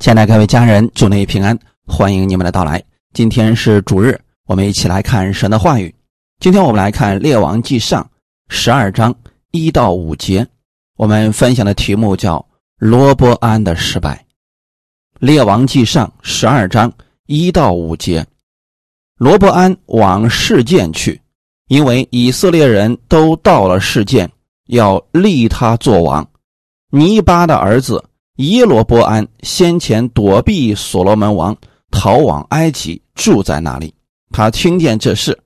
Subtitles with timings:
[0.00, 2.80] 亲爱的各位家人，祝您平安，欢迎你们的到来。
[3.14, 4.16] 今天是主日，
[4.46, 5.92] 我们一起来看神的话语。
[6.38, 8.00] 今天我们来看《列王记上》
[8.48, 9.12] 十二章
[9.50, 10.46] 一到五节。
[10.96, 12.46] 我们分享的题目叫
[12.78, 14.24] “罗伯安的失败”。
[15.26, 16.92] 《列王记上》十二章
[17.26, 18.24] 一到五节，
[19.16, 21.20] 罗伯安往事件去，
[21.66, 24.30] 因为以色列人都到了事件，
[24.68, 26.24] 要立他做王。
[26.90, 28.04] 尼巴的儿子。
[28.38, 31.56] 耶罗波安先前躲避所罗门王，
[31.90, 33.92] 逃往埃及，住在那里。
[34.30, 35.36] 他听见这事，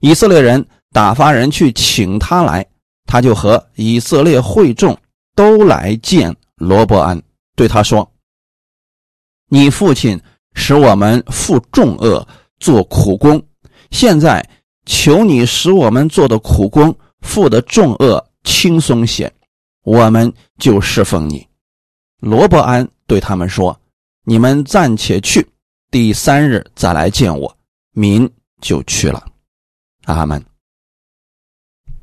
[0.00, 2.66] 以色列人打发人去请他来，
[3.06, 4.94] 他就和以色列会众
[5.34, 7.20] 都来见罗伯安，
[7.56, 8.06] 对他说
[9.48, 10.20] ：“你父亲
[10.52, 12.26] 使我们负重恶，
[12.60, 13.42] 做苦工，
[13.90, 14.46] 现在
[14.84, 19.32] 求你使我们做的苦工负的重恶轻松些，
[19.84, 21.46] 我们就侍奉你。”
[22.22, 23.76] 罗伯安对他们说
[24.24, 25.44] ：“你们暂且去，
[25.90, 27.56] 第三日再来见我。”
[27.94, 29.26] 民就去了。
[30.04, 30.40] 阿门。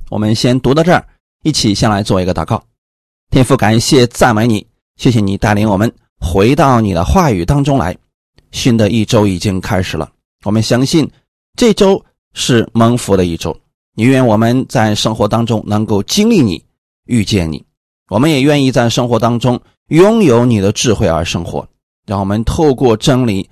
[0.09, 1.08] 我们先读到这儿，
[1.44, 2.61] 一起先来做一个祷告。
[3.30, 4.67] 天父，感谢赞美你，
[4.98, 5.89] 谢谢你带领我们
[6.20, 7.98] 回到你的话语当中来。
[8.52, 10.11] 新的一周已经开始了，
[10.44, 11.09] 我们相信
[11.56, 13.58] 这周是蒙福的一周。
[13.95, 16.61] 你愿我们在生活当中能够经历你，
[17.06, 17.66] 遇见你。
[18.09, 19.61] 我们也愿意在生活当中。
[19.90, 21.68] 拥有你的智慧而生活，
[22.06, 23.48] 让我们透过真理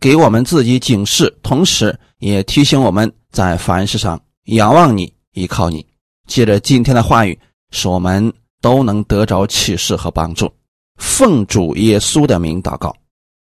[0.00, 5.86] 给我们自己警示，同时也提醒我们在凡事上仰望你、依靠你。
[6.26, 7.38] 借着今天的话语，
[7.70, 10.52] 使我们都能得着启示和帮助。
[10.96, 12.94] 奉主耶稣的名祷告，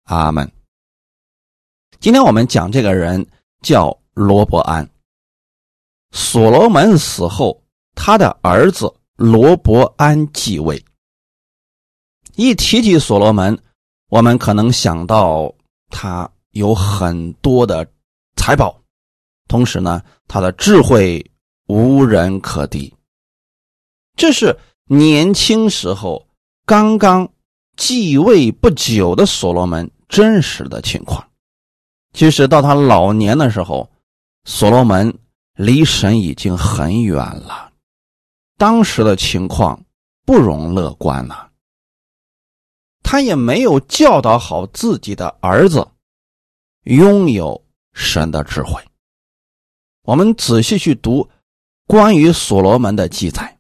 [0.05, 0.51] 阿门。
[2.01, 3.25] 今天我们讲这个人
[3.63, 4.87] 叫罗伯安。
[6.13, 7.63] 所罗门死后，
[7.95, 10.85] 他的儿子罗伯安继位。
[12.37, 13.59] 一提起所罗门，
[14.11, 15.53] 我们可能想到
[15.89, 17.87] 他有很多的
[18.37, 18.79] 财宝，
[19.49, 21.25] 同时呢，他的智慧
[21.67, 22.93] 无人可敌。
[24.17, 26.27] 这是年轻时候
[26.67, 27.29] 刚刚
[27.77, 31.27] 继位不久的所罗门真实的情况。
[32.13, 33.91] 其实到他老年的时候，
[34.45, 35.19] 所罗门
[35.55, 37.73] 离神已经很远了，
[38.59, 39.83] 当时的情况
[40.27, 41.51] 不容乐观了。
[43.09, 45.87] 他也没有教导好自己的儿子
[46.83, 48.83] 拥有神的智慧。
[50.03, 51.29] 我们仔细去读
[51.87, 53.57] 关于所罗门的记载，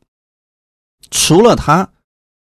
[1.12, 1.88] 除了他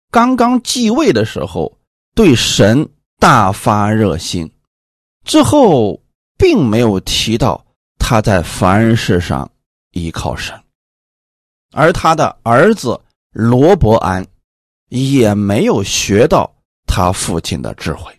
[0.09, 1.77] 刚刚继位的时候
[2.15, 4.51] 对神大发热心，
[5.23, 6.01] 之后
[6.35, 7.63] 并没有提到
[7.99, 9.47] 他在凡事上
[9.91, 10.59] 依靠神，
[11.73, 12.99] 而他的儿子
[13.29, 14.25] 罗伯安
[14.89, 16.56] 也没有学到。
[16.97, 18.11] 他父亲的智慧，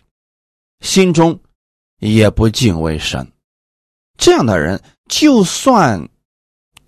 [0.79, 1.37] 心中
[1.97, 3.29] 也不敬畏神，
[4.17, 6.01] 这样的人就算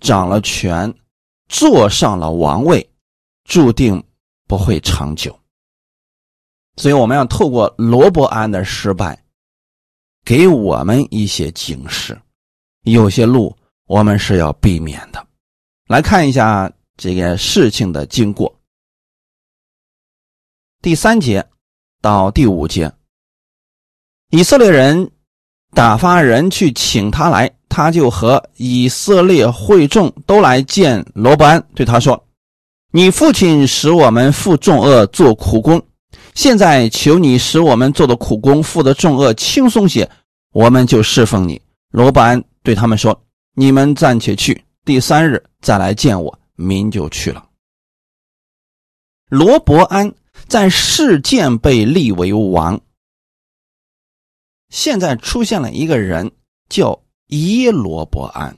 [0.00, 0.90] 掌了权，
[1.50, 2.90] 坐上了王位，
[3.44, 4.02] 注定
[4.48, 5.38] 不会长久。
[6.78, 9.22] 所以，我们要透过罗伯安的失败，
[10.24, 12.18] 给我们一些警示，
[12.84, 13.54] 有些路
[13.84, 15.26] 我们是要避免的。
[15.88, 18.50] 来看一下这个事情的经过，
[20.80, 21.46] 第三节。
[22.02, 22.92] 到第五节，
[24.30, 25.08] 以色列人
[25.70, 32.20] 打发人去请他来，他就和以色列会众都来见罗伯安，对他说
[32.90, 35.80] ：“你父亲使我们负重恶做苦工，
[36.34, 40.10] 现在求你使我们做的苦工负的重恶轻松些，
[40.52, 43.16] 我们就侍奉你。”罗伯安对他们说
[43.54, 47.46] ：“你们暂且去，第三日再来见我。”民就去了。
[49.28, 50.12] 罗伯安。
[50.46, 52.80] 在事件被立为王，
[54.68, 56.32] 现在出现了一个人
[56.68, 58.56] 叫耶罗伯安。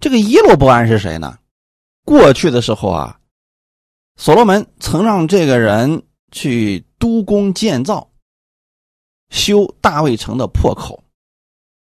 [0.00, 1.38] 这个耶罗伯安是谁呢？
[2.04, 3.20] 过去的时候啊，
[4.16, 8.10] 所罗门曾让这个人去督工建造，
[9.30, 11.04] 修大卫城的破口。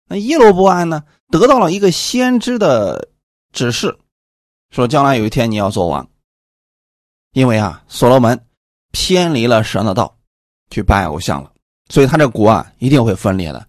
[0.07, 3.09] 那耶罗伯安呢，得到了一个先知的
[3.51, 3.99] 指示，
[4.71, 6.09] 说将来有一天你要做王，
[7.33, 8.39] 因为啊，所罗门。
[8.91, 10.17] 偏离了神的道，
[10.71, 11.51] 去拜偶像了，
[11.89, 13.67] 所以他这国啊一定会分裂的。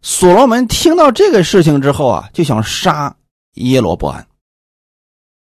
[0.00, 3.14] 所罗门听到这个事情之后啊，就想杀
[3.56, 4.26] 耶罗伯安，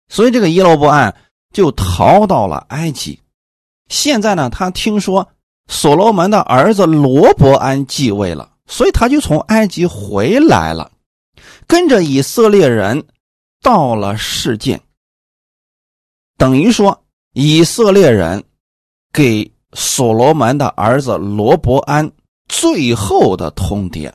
[0.10, 1.16] 所以这个耶罗伯安
[1.52, 3.20] 就逃到了埃及。
[3.90, 5.28] 现在呢，他听说
[5.68, 10.92] 所罗门的儿子罗伯安继位了，所以他就从埃及回来了，
[11.66, 13.08] 跟着以色列人
[13.64, 14.80] 到了世界，
[16.38, 17.03] 等于说
[17.34, 18.44] 以色列人。
[19.16, 22.12] 给所罗门的儿子罗伯安
[22.48, 24.12] 最后的通牒，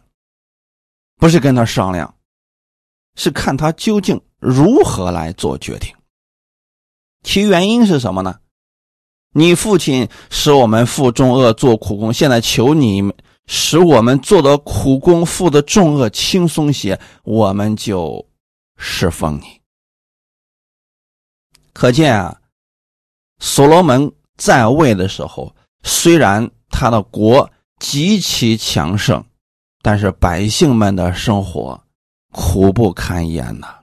[1.18, 2.12] 不是跟他商量，
[3.14, 5.94] 是看他究竟如何来做决定。
[7.22, 8.40] 其原因是什么呢？
[9.34, 13.00] 你父亲使我们负重恶做苦工，现在求你
[13.46, 18.26] 使我们做的苦工负的重恶轻松些，我们就
[18.78, 19.60] 侍奉你。
[21.72, 22.38] 可见啊，
[23.38, 29.25] 所罗门在位的时候，虽然他的国极其强盛，
[29.82, 31.81] 但是百姓们的生活
[32.32, 33.76] 苦不堪言呐。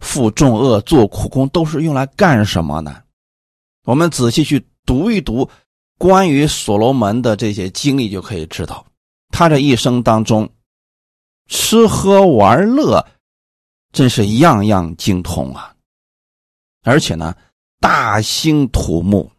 [0.00, 3.02] 负重恶做苦工都是用来干什么呢？
[3.84, 5.48] 我们仔细去读一读
[5.96, 8.84] 关于所罗门的这些经历，就可以知道，
[9.30, 10.48] 他这一生当中
[11.48, 13.04] 吃喝玩乐
[13.92, 15.74] 真是样样精通啊！
[16.82, 17.34] 而且呢，
[17.80, 19.30] 大兴土木，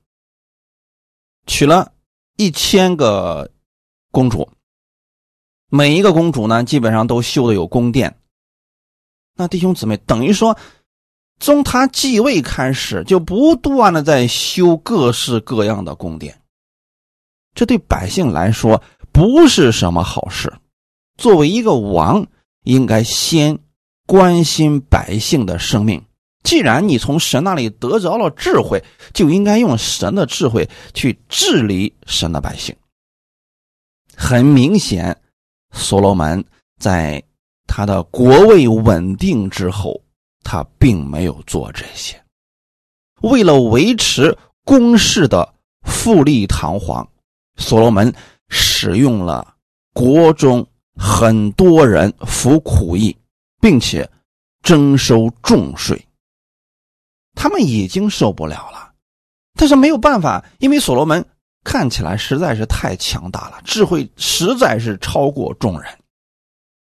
[1.46, 1.94] 娶了
[2.36, 3.52] 一千个
[4.12, 4.50] 公主，
[5.70, 8.20] 每一个公主呢，基本上都修的有宫殿。
[9.36, 10.58] 那弟兄姊妹，等于说。
[11.40, 16.42] 从他继位开始，就不断的在修各式各样的宫殿，
[17.54, 18.82] 这对百姓来说
[19.12, 20.52] 不是什么好事。
[21.16, 22.26] 作为一个王，
[22.64, 23.60] 应该先
[24.08, 26.04] 关心百姓的生命。
[26.48, 28.82] 既然你从神那里得着了智慧，
[29.14, 32.74] 就应该用神的智慧去治理神的百姓。
[34.16, 35.22] 很明显，
[35.74, 36.42] 所罗门
[36.80, 37.22] 在
[37.68, 40.02] 他的国位稳定之后。
[40.50, 42.24] 他并没有做这些，
[43.22, 45.54] 为了维持宫室的
[45.86, 47.06] 富丽堂皇，
[47.58, 48.14] 所罗门
[48.48, 49.56] 使用了
[49.94, 50.66] 国中
[50.96, 53.14] 很多人服苦役，
[53.60, 54.10] 并且
[54.64, 56.02] 征收重税。
[57.38, 58.92] 他们已经受不了了，
[59.54, 61.26] 但是没有办法，因为所罗门
[61.64, 65.90] 看起来实在是太强大了，智慧实在是超过众人。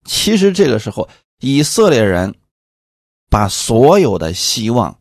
[0.04, 1.08] 其实这个时候，
[1.40, 2.36] 以色列人。
[3.32, 5.00] 把所有的希望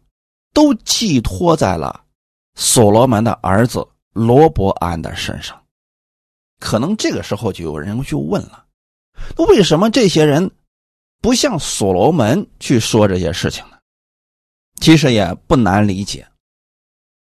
[0.53, 2.05] 都寄托在了
[2.56, 5.59] 所罗门的儿子罗伯安的身上，
[6.61, 8.67] 可能这个时候就有人去问了：
[9.35, 10.50] 那为什么这些人
[11.23, 13.77] 不向所罗门去说这些事情呢？
[14.80, 16.26] 其实也不难理解，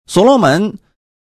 [0.05, 0.77] 所罗门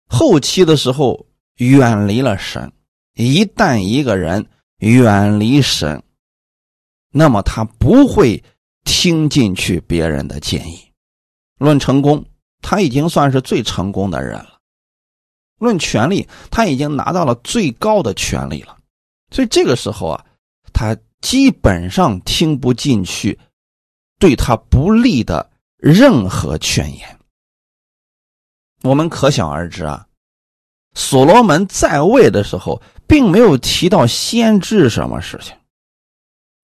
[0.09, 1.27] 后期的时候
[1.57, 2.73] 远离了神，
[3.15, 4.47] 一旦一个人
[4.79, 6.03] 远离神，
[7.11, 8.43] 那么他不会。
[8.85, 10.77] 听进去别人的建议，
[11.59, 12.25] 论成功，
[12.63, 14.59] 他已经算是最成功的人了；
[15.61, 18.77] 论权力，他已经拿到了最高的权力了。
[19.31, 20.27] 所以这个时候啊，
[20.73, 23.39] 他基本上听不进去
[24.19, 25.49] 对他不利的
[25.83, 27.19] 任何劝言。
[28.83, 30.07] 我们可想而知啊，
[30.95, 35.57] 所罗门在位的时候，并没有提到先知什么事情。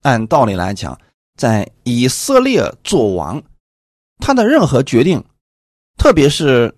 [0.03, 0.97] 按道理来讲，
[1.35, 3.43] 在以色列做王，
[4.19, 5.21] 他的任何决定，
[5.97, 6.73] 特别是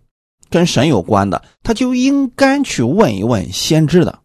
[0.50, 4.20] 跟神有关的，他就应该去问一问先知的。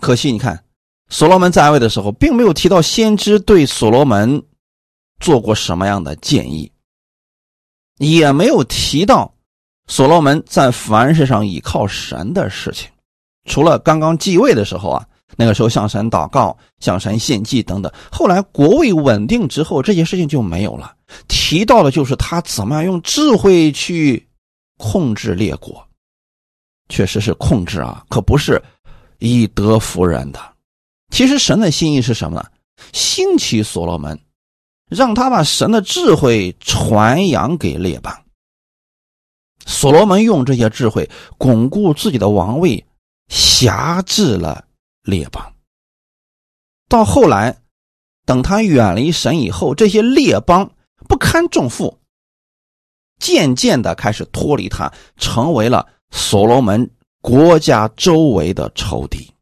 [0.00, 0.64] 可惜你看，
[1.10, 4.42] 所罗门在位的时候，并没有提到先知对所罗门
[5.20, 6.72] 做过什么样的建议，
[7.98, 9.32] 也没有提到
[9.86, 12.90] 所罗门在凡事上依靠神的事情，
[13.44, 15.06] 除了刚刚继位的时候啊。
[15.38, 17.92] 那个时候向神祷告、向神献祭等等。
[18.12, 20.94] 后来国位稳定之后，这些事情就没有了。
[21.26, 24.24] 提到的就是他怎么样用智慧去
[24.78, 25.84] 控制列国，
[26.88, 28.62] 确实是控制啊，可不是
[29.18, 30.40] 以德服人的。
[31.10, 32.46] 其实神的心意是什么呢？
[32.92, 34.18] 兴起所罗门，
[34.88, 38.24] 让他把神的智慧传扬给列邦。
[39.64, 42.86] 所罗门用这些智慧巩固自己的王位，
[43.28, 44.64] 辖制了。
[45.02, 45.54] 列邦，
[46.88, 47.58] 到后来，
[48.24, 50.72] 等他远离神以后，这些列邦
[51.08, 52.00] 不堪重负，
[53.20, 56.90] 渐渐的开始脱离他，成为了所罗门
[57.20, 59.32] 国家周围的仇敌。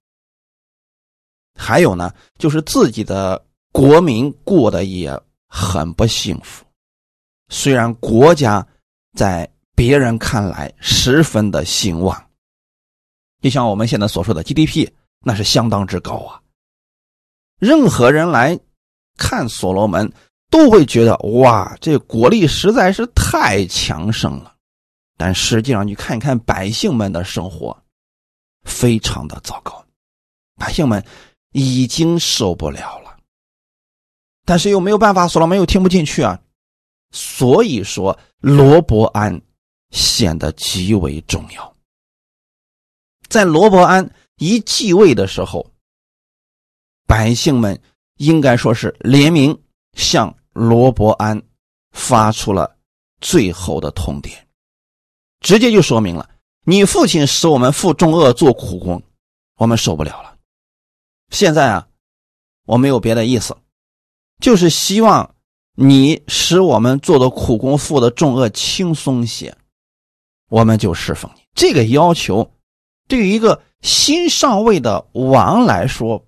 [1.55, 5.19] 还有呢，就是自己的国民过得也
[5.57, 6.65] 很不幸福，
[7.49, 8.67] 虽然国家
[9.17, 12.31] 在别人看来十分的兴旺，
[13.41, 14.91] 就像我们现在所说的 GDP。
[15.27, 16.39] 那是相当之高啊！
[17.59, 18.61] 任何人来
[19.17, 20.13] 看所罗门，
[20.51, 24.55] 都会觉得哇，这国力实在是太强盛了。
[25.17, 27.75] 但实际上，你看一看百姓们的生活，
[28.65, 29.83] 非常的糟糕，
[30.57, 31.03] 百姓们
[31.53, 33.14] 已经受不了了。
[34.45, 36.41] 但是又没有办法，所罗门又听不进去啊。
[37.11, 39.41] 所以说，罗伯安
[39.91, 41.77] 显得极为重要。
[43.29, 45.71] 在罗伯安一继位的时候，
[47.07, 47.81] 百姓们
[48.17, 49.59] 应该说是联名
[49.95, 51.41] 向罗伯安
[51.93, 52.77] 发出了
[53.21, 54.37] 最后的通牒，
[55.41, 56.29] 直接就说明了：
[56.65, 59.03] 你父亲使我们负重恶做苦工，
[59.57, 60.37] 我们受不了了。
[61.31, 61.89] 现在啊，
[62.67, 63.57] 我没有别的意思，
[64.41, 65.35] 就是希望
[65.77, 69.57] 你使我们做的苦工、负的重恶轻松些，
[70.49, 71.43] 我们就侍奉你。
[71.55, 72.51] 这个要求。
[73.07, 76.25] 对于一个新上位的王来说，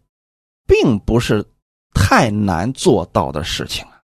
[0.67, 1.47] 并不是
[1.95, 4.03] 太难做到的事情啊。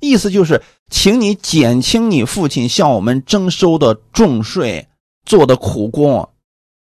[0.00, 4.88] 意思就是，请你减轻你父亲向我们征收的重税，
[5.24, 6.28] 做的苦工，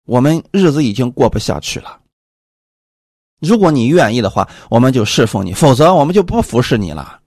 [0.06, 2.00] 我们日子已经过不下去了。
[3.40, 7.20] 如果你愿意的话，我们就侍奉你；否则，我们就不服侍你了。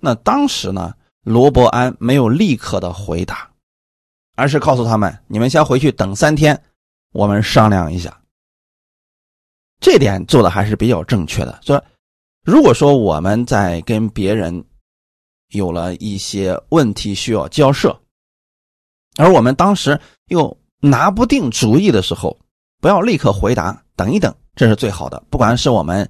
[0.00, 3.48] 那当时呢，罗伯安没有立刻的回答。
[4.34, 6.60] 而是告诉他们：“你们先回去等三天，
[7.12, 8.18] 我们商量一下。”
[9.78, 11.60] 这点做的还是比较正确的。
[11.62, 11.84] 说，
[12.42, 14.64] 如果说我们在跟别人
[15.48, 18.00] 有了一些问题需要交涉，
[19.18, 22.40] 而我们当时又拿不定主意的时候，
[22.80, 25.22] 不要立刻回答，等一等，这是最好的。
[25.30, 26.08] 不管是我们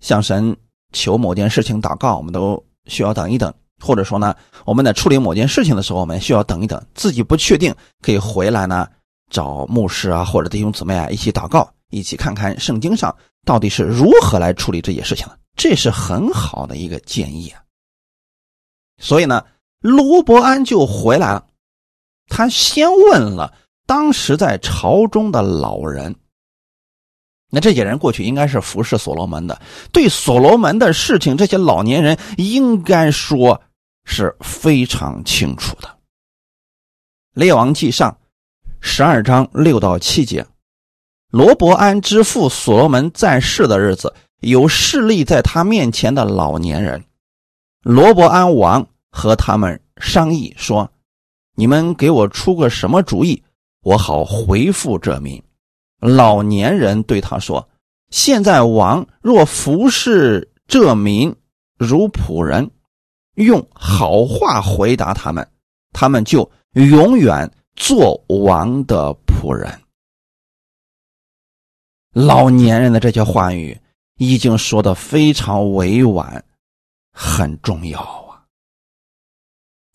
[0.00, 0.56] 向神
[0.92, 3.52] 求某件事情祷告，我们都需要等一等。
[3.78, 8.88] 或者说呢，我们在处理某件事情的时候，我们需要等一等，自己不确定，可以回来呢，
[9.30, 17.60] 找牧师啊或者弟兄姊妹啊一起祷告，一起看看圣经上到底是如何来处理这些事情的，这是很好的一个建议啊。
[18.98, 19.44] 所以呢，
[19.80, 21.46] 罗伯安就回来了，
[22.28, 23.52] 他先问了
[23.84, 26.14] 当时在朝中的老人。
[27.56, 29.58] 那这些人过去应该是服侍所罗门的，
[29.90, 33.58] 对所罗门的事情，这些老年人应该说。
[34.08, 35.98] 是非常清楚的。
[37.32, 38.16] 列王记上
[38.80, 40.46] 十二章六到七节，
[41.32, 47.04] 罗伯安之父所罗门在世的日子，有势力在他面前的老年人，
[47.82, 50.88] 罗伯安王和他们商议说
[51.58, 53.42] ：“你们给我出个什么主意，
[53.82, 55.42] 我好回复这民。”
[56.00, 57.68] 老年人对他说
[58.10, 61.34] ：“现在王若服侍这民
[61.78, 62.70] 如仆人。”
[63.36, 65.46] 用好话回答他们，
[65.92, 69.78] 他们就永远做王的仆人。
[72.12, 73.78] 老年人的这些话语
[74.16, 76.42] 已经说的非常委婉，
[77.12, 78.40] 很重要啊。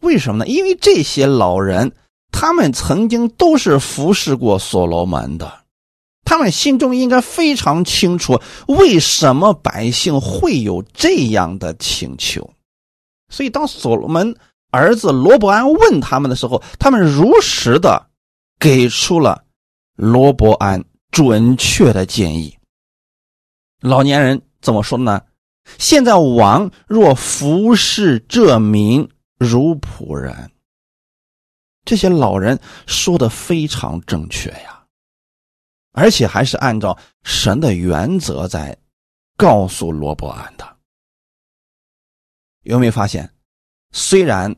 [0.01, 0.47] 为什么呢？
[0.47, 1.91] 因为这些老人，
[2.31, 5.60] 他们曾经都是服侍过所罗门的，
[6.31, 12.49] 他们心中应该非常清楚，为什么百姓会有这样的请求。
[13.27, 14.33] 所以，当所罗门
[14.69, 18.07] 儿子罗伯安问他们的时候，他们如实的
[18.57, 19.43] 给出了
[19.97, 22.57] 罗伯安准确的建议。
[23.81, 25.21] 老年人怎么说呢？
[25.77, 30.49] 现在王若服侍这民如仆人，
[31.83, 32.57] 这些老人
[32.87, 34.80] 说的非常正确呀，
[35.93, 38.77] 而且还是按照神的原则在
[39.37, 40.65] 告诉罗伯安的。
[42.63, 43.29] 有没有发现，
[43.91, 44.55] 虽然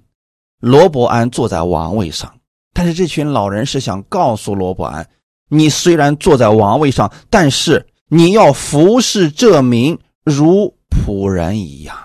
[0.60, 2.38] 罗伯安坐在王位上，
[2.74, 5.10] 但是这群老人是想告诉罗伯安：
[5.50, 11.98] 你虽然坐在王位上，但是你要服侍这民如仆人一样。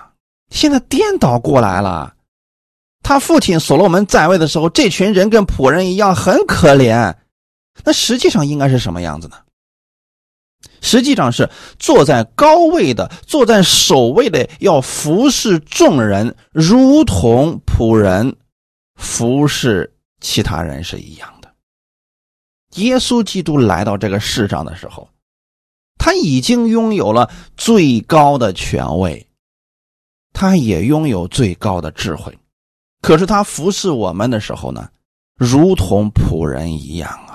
[0.49, 2.15] 现在颠倒过来了，
[3.03, 7.15] 他父亲所罗门在位的时候，这群人跟仆人一样，很可怜。
[7.83, 9.37] 那实际上应该是什么样子呢？
[10.81, 18.35] 实际上是坐在高位的，坐在首位的，要服侍众人，如同仆人
[18.95, 21.53] 服侍其他人是一样的。
[22.75, 25.09] 耶稣基督来到这个世上的时候，
[25.97, 29.27] 他已经拥有了最高的权位，
[30.33, 32.37] 他也拥有最高的智慧，
[33.01, 34.89] 可是他服侍我们的时候呢，
[35.35, 37.28] 如同仆人一样。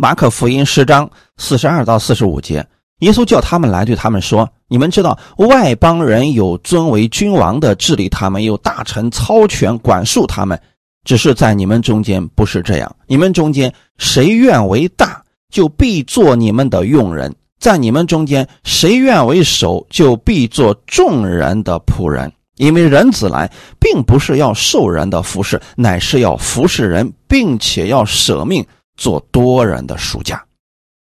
[0.00, 2.66] 马可福音十章四十二到四十五节，
[3.00, 10.58] 耶稣叫他们来，对他们说：“你们知道，外邦人有尊为君王的治理他们，有大臣操权管束他们。
[11.04, 12.96] 只是在你们中间不是这样。
[13.06, 22.32] 你们中间谁愿为大，就必做你们的用人；在你们中间谁愿为首，就必做众人的仆人。
[22.56, 28.64] 因为人子来，并不是要受人的服侍，乃是要服侍人，并且要舍命。”
[29.00, 30.44] 做多人的暑假，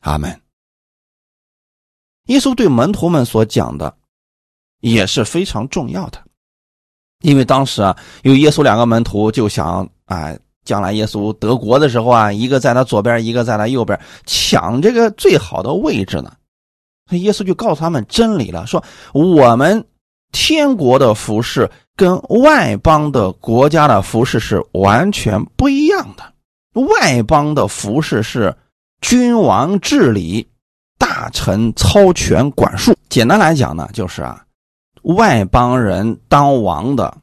[0.03, 0.41] 阿门。
[2.27, 3.93] 耶稣对门徒们所讲的
[4.81, 6.23] 也是非常重要的，
[7.23, 10.33] 因为当时啊，有耶稣两个门徒就想啊
[10.65, 16.33] 将来耶稣得国的时候啊，一个在他左边，一个在他右边，抢这个最好的位置呢。
[17.11, 19.85] 耶稣就告诉他们真理了，说我们
[20.31, 26.35] 天国的服饰跟外邦的国家的服饰是完全不一样的。
[26.79, 28.57] 外邦的服饰是
[29.01, 30.49] 君王治理，
[30.99, 32.97] 大臣操权管束。
[33.09, 34.45] 简单来讲呢，就是啊，
[35.03, 37.17] 外邦人当王的，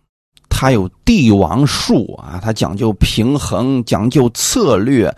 [0.50, 5.16] 他有帝王术啊，他讲究平衡，讲究策略，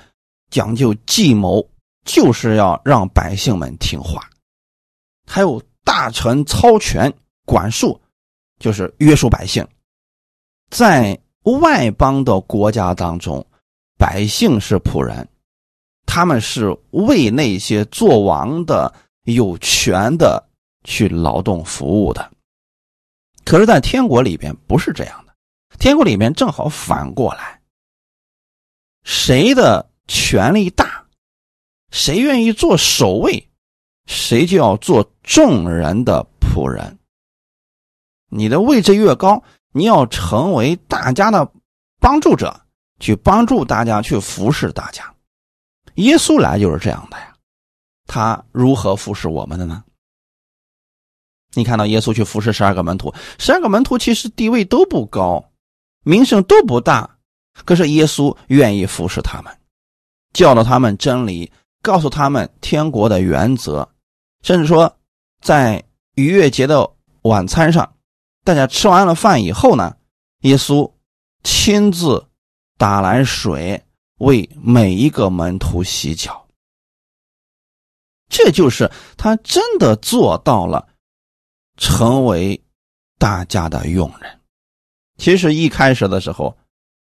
[0.49, 1.67] 讲究计谋，
[2.05, 4.29] 就是要让百姓们听话。
[5.25, 7.13] 还有大臣操权
[7.45, 7.99] 管束，
[8.59, 9.65] 就是约束百姓。
[10.69, 11.17] 在
[11.61, 13.45] 外邦的国家当中，
[13.97, 15.27] 百姓是仆人，
[16.05, 20.47] 他们是为那些做王的有权的
[20.83, 22.31] 去劳动服务的。
[23.43, 25.33] 可是，在天国里边不是这样的，
[25.79, 27.61] 天国里面正好反过来，
[29.03, 31.05] 谁的权力大，
[31.91, 33.43] 谁愿意做守卫。
[34.05, 36.97] 谁就要做众人的仆人。
[38.29, 41.51] 你的位置越高，你要成为大家的
[41.99, 42.66] 帮助者，
[42.99, 45.13] 去帮助大家，去服侍大家。
[45.95, 47.35] 耶稣来就是这样的呀，
[48.05, 49.83] 他如何服侍我们的呢？
[51.53, 55.51] 你看到耶稣去服侍十二个门徒，十二个门徒其实地位都不高，
[56.03, 57.17] 名声都不大，
[57.65, 59.57] 可是耶稣愿意服侍他们，
[60.33, 61.51] 教导他们真理，
[61.81, 63.89] 告诉他们天国的原则。
[64.43, 64.99] 甚至说，
[65.41, 66.91] 在逾越节的
[67.23, 67.95] 晚餐上，
[68.43, 69.95] 大家吃完了饭以后呢，
[70.41, 70.93] 耶稣
[71.43, 72.26] 亲自
[72.77, 73.83] 打来水
[74.19, 76.47] 为每一个门徒洗脚。
[78.29, 80.87] 这就是他真的做到了，
[81.77, 82.61] 成为
[83.17, 84.41] 大家的佣人。
[85.17, 86.55] 其实一开始的时候，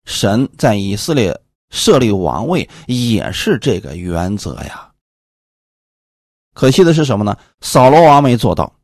[0.06, 4.92] 神在以色列设立王位也是这个原则呀。
[6.54, 7.38] 可惜的是什么呢？
[7.62, 8.76] 扫罗王没做到，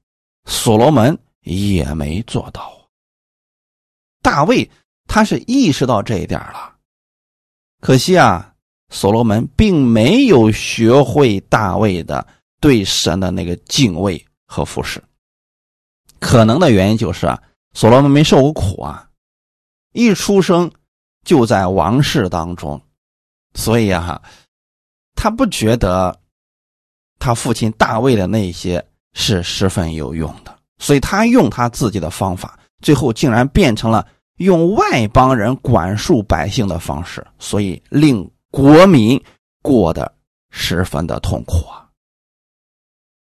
[0.45, 2.71] 所罗门也没做到。
[4.21, 4.69] 大卫
[5.05, 6.76] 他是意识到这一点了，
[7.79, 8.53] 可惜啊，
[8.89, 12.25] 所罗门并没有学会大卫的
[12.59, 15.03] 对神的那个敬畏和服侍。
[16.19, 17.41] 可能的原因就是啊，
[17.73, 19.09] 所罗门没受过苦啊，
[19.93, 20.71] 一出生
[21.23, 22.81] 就在王室当中，
[23.53, 24.21] 所以啊，
[25.15, 26.19] 他不觉得。
[27.19, 39.21] 他父亲大卫的那些是十分有用的，所以他用他自己的方法，最后竟然变成了用外邦人管束百姓的方式，所以令国民
[39.61, 40.11] 过得
[40.49, 41.87] 十分的痛苦啊。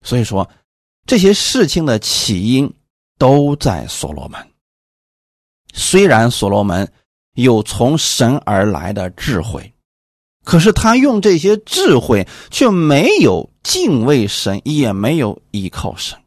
[0.04, 0.50] 所以说，
[1.06, 2.74] 这些事情的起因
[3.18, 4.40] 都在所罗门。
[5.74, 6.92] 虽然所罗门
[7.34, 9.72] 有从神而来的智慧。
[10.44, 16.18] 可是他用这些智慧，却没有敬畏神，也没有依靠神。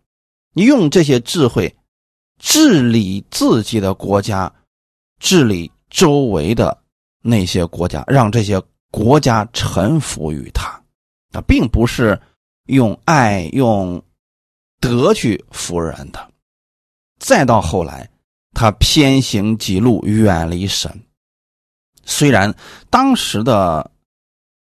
[0.52, 1.74] 你用这些智慧
[2.38, 4.54] 治理自己的国家，
[5.18, 6.76] 治理周围的
[7.20, 10.82] 那些国家，让这些国家臣服于他，
[11.32, 12.20] 他，并不是
[12.66, 14.02] 用爱、用
[14.80, 16.30] 德去服人的。
[17.18, 18.10] 再到后来，
[18.52, 21.04] 他偏行己路，远离神。
[22.04, 22.54] 虽然
[22.90, 23.90] 当时的。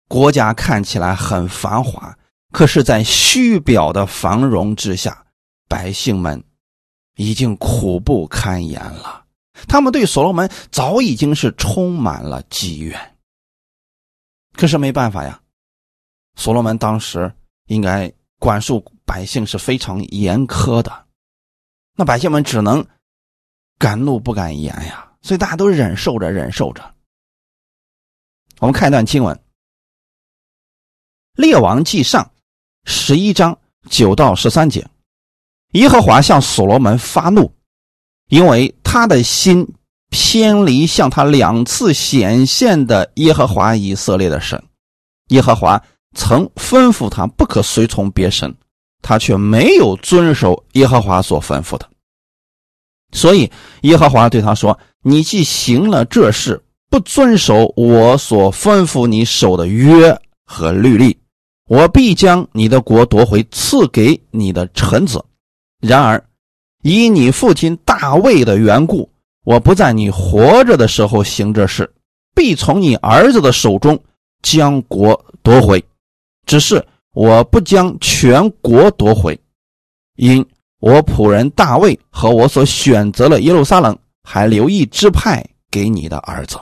[0.09, 2.15] 国家看起来很繁华，
[2.51, 5.25] 可是，在虚表的繁荣之下，
[5.67, 6.43] 百姓们
[7.15, 9.22] 已经苦不堪言了。
[9.67, 13.17] 他们对所罗门早已经是充满了积怨。
[14.53, 15.41] 可是没办法呀，
[16.35, 17.33] 所罗门当时
[17.67, 21.07] 应该管束百姓是非常严苛的，
[21.95, 22.85] 那百姓们只能
[23.77, 26.93] 敢怒不敢言呀，所以大家都忍受着，忍受着。
[28.59, 29.39] 我们看一段经文。
[31.35, 32.31] 列王记上
[32.85, 33.57] 十一章
[33.89, 34.87] 九到十三节，
[35.71, 37.51] 耶和华向所罗门发怒，
[38.33, 39.67] 因为他的心
[40.09, 44.59] 偏离向他两次显现的耶和华以色列的神。
[45.27, 45.79] 耶和华
[46.15, 48.51] 曾吩咐他不可随从别神，
[49.03, 51.87] 他却没有遵守耶和华所吩咐的。
[53.11, 53.51] 所以
[53.83, 61.15] 耶和华对他说：“你既行了这事，不遵守我所吩咐你守的约和律例。”
[61.69, 65.23] 我必将你的国夺回，赐给你的臣子。
[65.79, 66.25] 然而，
[66.83, 69.09] 以你父亲大卫的缘故，
[69.45, 71.91] 我不在你活着的时候行这事，
[72.35, 73.97] 必从你儿子的手中
[74.41, 75.83] 将国夺回。
[76.45, 79.39] 只是我不将全国夺回，
[80.17, 80.45] 因
[80.79, 86.57] 我仆人大卫和我所选择了耶路撒冷，还留一支派给你的儿子。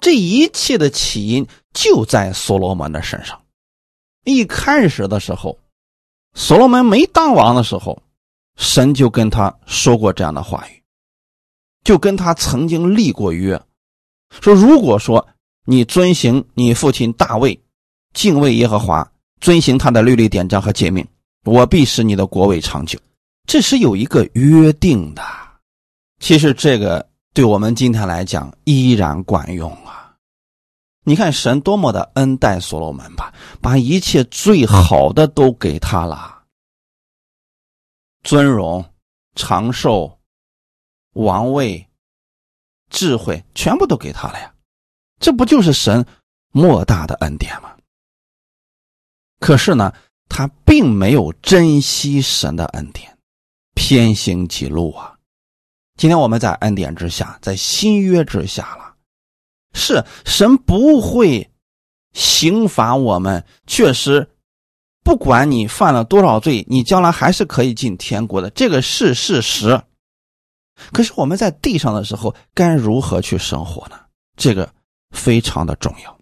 [0.00, 3.36] 这一切的起因就在所罗门的身上。
[4.22, 5.58] 一开始的时候，
[6.34, 8.00] 所罗门没当王的时候，
[8.56, 10.82] 神就跟他说过这样的话语，
[11.84, 13.60] 就跟他曾经立过约，
[14.40, 15.26] 说如果说
[15.64, 17.58] 你遵行你父亲大卫，
[18.14, 19.06] 敬畏耶和华，
[19.40, 21.06] 遵行他的律例典章和诫命，
[21.44, 22.98] 我必使你的国位长久。
[23.46, 25.22] 这是有一个约定的。
[26.18, 30.14] 其实这个对我们今天来讲依然管用啊！
[31.04, 36.35] 你看神多么的恩待所罗门吧，把一切最好的都给他了，
[38.26, 38.84] 尊荣、
[39.36, 40.18] 长寿、
[41.12, 41.88] 王位、
[42.90, 44.52] 智慧，全部都给他了呀！
[45.20, 46.04] 这不就是神
[46.50, 47.76] 莫大的恩典吗？
[49.38, 49.94] 可是呢，
[50.28, 53.16] 他并没有珍惜神的恩典，
[53.74, 55.16] 偏行己路啊！
[55.96, 58.96] 今天我们在恩典之下，在新约之下了，
[59.72, 61.48] 是神不会
[62.12, 63.46] 刑罚我们。
[63.68, 64.28] 确实，
[65.06, 69.80] 不管你犯了多少罪，你将来还是可以进天国的，这个是事实。
[70.92, 73.96] 可是我们在地上的时候，该如何去生活呢？
[74.36, 74.68] 这个
[75.12, 76.18] 非常的重要。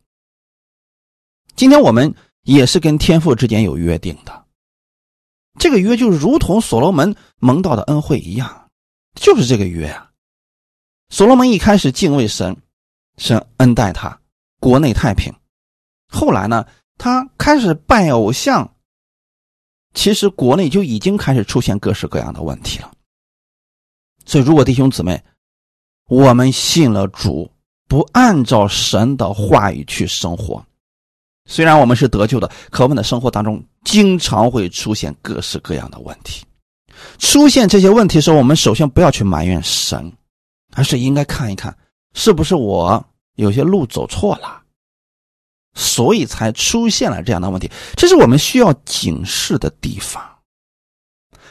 [1.57, 4.45] 今天我们也是跟天父之间有约定的，
[5.59, 8.69] 这个约就如同所罗门蒙到的恩惠一样。
[9.15, 10.11] 就是这个约啊！
[11.09, 12.55] 所罗门一开始敬畏神，
[13.17, 14.21] 神恩待他，
[14.61, 15.33] 国内太平。
[16.09, 16.67] 后来呢，
[16.99, 18.74] 他开始拜偶像，
[19.95, 22.91] 其实国内就已经开始出现各式各样的问题了。
[24.27, 25.23] 所以，如果弟兄姊妹，
[26.09, 27.51] 我们信了主，
[27.89, 30.65] 不按照神的话语去生活，
[31.47, 36.45] 虽然我们是得救的，可我们的生活当中经常会出现各式各样的问题。
[37.19, 40.13] 出现这些问题时候，我们首先不要去埋怨神，
[40.73, 41.77] 而是应该看一看
[42.15, 43.05] 是不是我
[43.35, 44.63] 有些路走错了，
[45.75, 47.71] 所以才出现了这样的问题。
[47.97, 50.23] 这是我们需要警示的地方。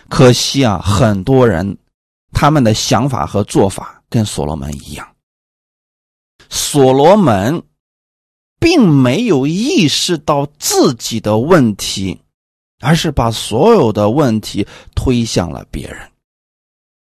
[0.10, 1.78] 可惜啊，很多人
[2.32, 5.08] 他们的想法和做法跟所罗门一样，
[6.50, 7.62] 所罗门
[8.60, 12.20] 并没有意识到自己的问题。
[12.86, 15.98] 而是把所有的问题推向了别人。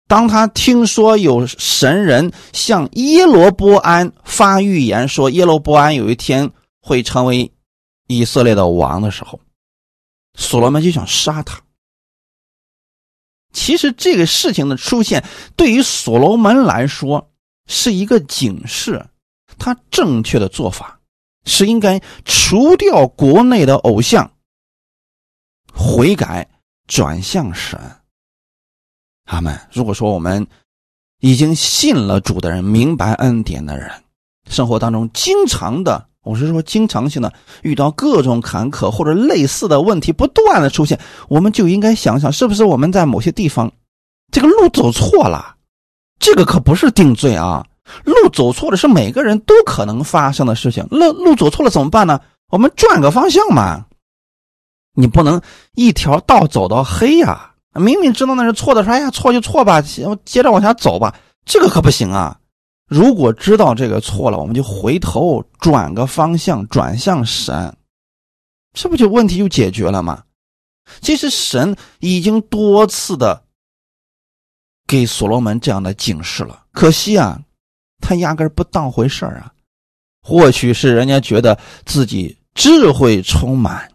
[0.07, 6.49] 当他听说有神人向耶罗波安发预言，说耶罗波安有一天
[6.87, 7.51] 会成为
[8.09, 9.41] 以色列的王的时候，
[10.35, 11.59] 所罗门就想杀他。
[13.55, 15.25] 其实这个事情的出现，
[15.57, 17.33] 对于所罗门来说
[17.67, 19.09] 是一个警示，
[19.59, 21.01] 他正确的做法
[21.47, 24.31] 是应该除掉国内的偶像。
[25.73, 26.47] 悔改，
[26.87, 27.81] 转向神。
[29.25, 29.59] 阿门。
[29.73, 30.47] 如果说我们
[31.21, 34.05] 已经信了主的人，明白恩典的人，
[34.51, 37.33] 生活当中经常的，我是说经常性的
[37.63, 43.71] 遇到各种坎坷或者类似的问题不断的出现，我们就应该想想，是不是我们在某些地方
[44.33, 45.55] 这个路走错了？
[46.19, 47.65] 这个可不是定罪啊，
[48.05, 50.87] 路走错了是每个人都可能发生的事情。
[50.91, 52.19] 路路走错了怎么办呢？
[52.51, 53.85] 我们转个方向嘛。
[54.97, 55.41] 你不能
[55.75, 57.51] 一条道走到黑呀！
[57.75, 59.83] 明明知道那是错的，说哎呀错就错吧，
[60.25, 62.39] 接着往下走吧，这个可不行啊！
[62.87, 67.77] 如果知道这个错了，我们就回头转个方向，转向神，
[68.73, 70.25] 这不就问题就解决了吗？
[71.01, 73.45] 其实神已经多次的
[74.87, 77.41] 给所罗门这样的警示了，可惜啊，
[78.01, 79.55] 他压根不当回事儿啊！
[80.21, 83.91] 或许是人家觉得自己智慧充满。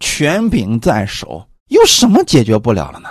[0.00, 3.08] 权柄在手，有什么解决不了了呢？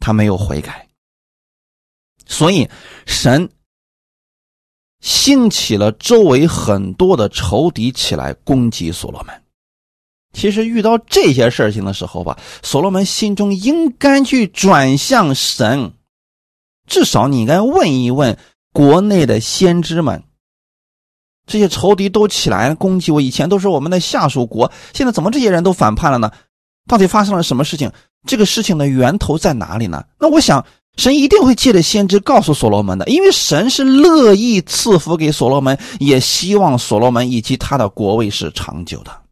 [0.00, 0.85] 他没有悔改，
[2.26, 2.68] 所以
[3.06, 3.48] 神
[5.00, 9.42] 兴起了周围很多的仇敌起来攻击所罗门。
[10.32, 15.92] 其实遇到这些事情的时候吧，所罗门心中应该去转向神，
[16.86, 18.36] 至少你应该问一问
[18.72, 20.22] 国内的先知们。
[21.46, 26.32] 这些仇敌都起来攻击我，以前都是我们的下属国，现在怎么这些人都反叛了呢？
[26.88, 27.92] 到底发生了什么事情？
[28.26, 30.04] 这个事情的源头在哪里呢？
[30.18, 39.22] 那我想，神一定会借着先知告诉所罗门的，因为神是乐意赐福给所罗门，也希望所罗门以及他的国位是长久的。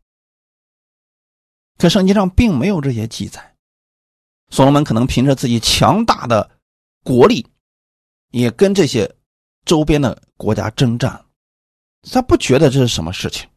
[1.79, 3.55] 可圣经上并没有这些记载，
[4.51, 6.51] 所罗门可能凭着自己强大的
[7.03, 7.47] 国力，
[8.31, 9.11] 也跟这些
[9.65, 11.25] 周边的国家征战。
[12.13, 13.49] 他不觉得这是什么事情，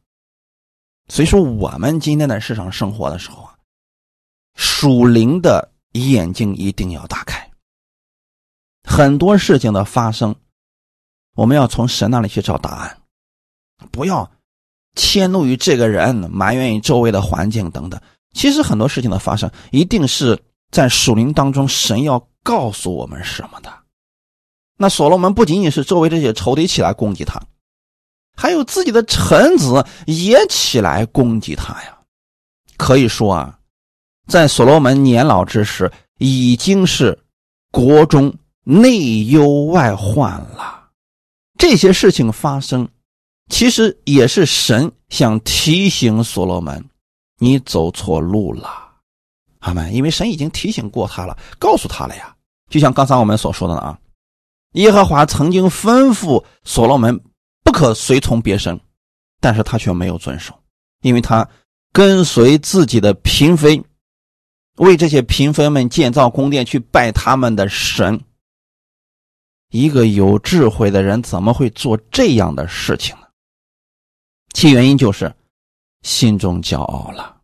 [1.09, 3.55] 所以说我们今天在世上生活的时候啊，
[4.55, 7.46] 属灵的眼睛一定要打开。
[8.87, 10.33] 很多事情的发生，
[11.35, 12.97] 我们要从神那里去找答案，
[13.91, 14.31] 不要
[14.95, 17.99] 迁怒于这个人，埋怨于周围的环境等等。
[18.33, 23.71] 其实很多事情的发生，一定是在属灵当中，神要告诉我们什么的。
[24.77, 27.41] 那所罗门不仅仅是周围这些仇敌起来攻击他，
[28.35, 31.99] 还有自己的臣子也起来攻击他呀。
[32.77, 33.59] 可以说啊，
[34.27, 37.19] 在所罗门年老之时，已经是
[37.71, 38.33] 国中
[38.69, 40.89] 内忧外患了。
[41.57, 42.85] 这些事情发生，
[43.49, 46.83] 其实也是神想提醒所罗门。
[47.39, 48.69] 你走错路了，
[49.59, 49.93] 阿门。
[49.95, 52.35] 因为神已经提醒过他了，告诉他了呀。
[52.69, 53.97] 就像刚才我们所说的啊，
[54.73, 57.17] 耶和华曾经吩咐所罗门
[57.63, 58.77] 不可随从别神，
[59.39, 60.53] 但是他却没有遵守，
[61.03, 61.47] 因为他
[61.93, 63.81] 跟随自己的嫔妃，
[64.75, 68.21] 为这些嫔妃们建造宫殿，去拜他们的神。
[69.69, 73.27] 一个有智慧的人怎么会做这样的事情呢？
[74.53, 75.33] 其原因就是。
[76.03, 77.41] 心中骄傲了，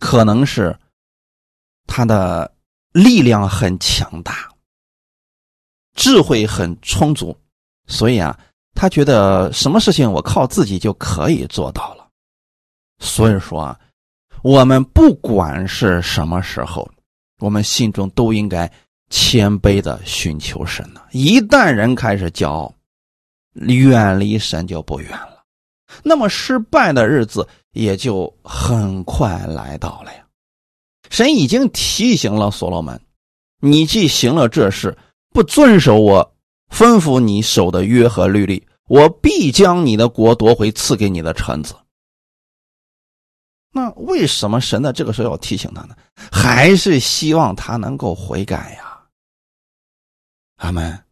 [0.00, 0.76] 可能是
[1.86, 2.50] 他的
[2.90, 4.50] 力量很强大，
[5.94, 7.38] 智慧很充足，
[7.86, 8.36] 所以啊，
[8.74, 12.08] 他觉得什么事情我靠自己就可以做到了。
[12.98, 13.78] 所以说啊，
[14.42, 16.90] 我们不管是什么时候，
[17.38, 18.68] 我们心中都应该
[19.10, 21.00] 谦卑的寻求神呢。
[21.12, 22.74] 一旦人开始骄傲，
[23.54, 25.44] 远离神就不远了。
[26.02, 27.46] 那么失败的日子。
[27.76, 30.26] 也就很快来到了呀。
[31.10, 32.98] 神已经提醒了所罗门
[33.60, 34.96] ：“你既行了这事，
[35.28, 36.34] 不遵守我
[36.70, 41.74] 吩咐你守的约和律例，我必将你的国夺回，赐给你的臣子。”
[43.72, 45.94] 那为什么神在这个时候要提醒他呢？
[46.32, 48.85] 还是希望他能够悔改呀？
[50.56, 51.04] 阿门。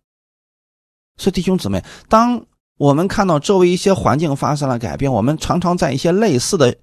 [1.16, 2.44] 所以弟兄姊妹，当。
[2.76, 6.76] 我们看到周围一些环境发生了改变，我们常常在一些类似的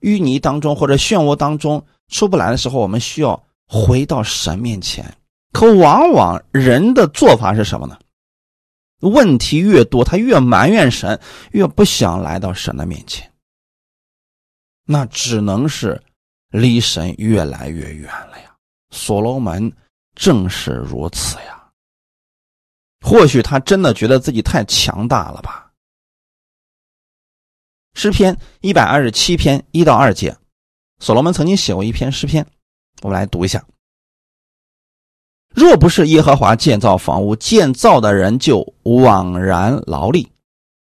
[0.00, 5.14] 淤泥当中或者漩涡当中出不来的时候，我们需要回到神面前。
[5.52, 7.98] 可往往人的做法是什么呢？
[9.00, 11.20] 问题越多，他越埋怨神，
[11.52, 13.30] 越不想来到神的面前。
[14.86, 16.02] 那只能是
[16.48, 18.56] 离神越来越远了呀。
[18.92, 19.70] 所罗门
[20.14, 21.63] 正是如此呀。
[23.04, 25.70] 或许他真的觉得自己太强大了吧？
[27.92, 30.34] 诗篇一百二十七篇一到二节，
[31.00, 32.44] 所罗门曾经写过一篇诗篇，
[33.02, 33.62] 我们来读一下：
[35.54, 40.26] 若不是耶和华建造房屋，建造的人就枉然劳力；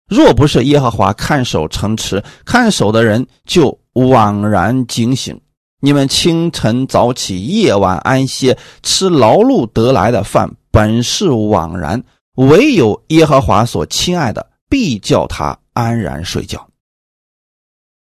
[0.07, 5.41] 若不是耶和华看守城池，看守的人就枉然警醒。
[5.85, 10.51] 你们清晨早起，夜晚安歇，吃劳碌得来的饭。
[10.71, 12.03] 本是枉然，
[12.37, 16.71] 唯有耶和华所亲爱的，必叫他安然睡觉。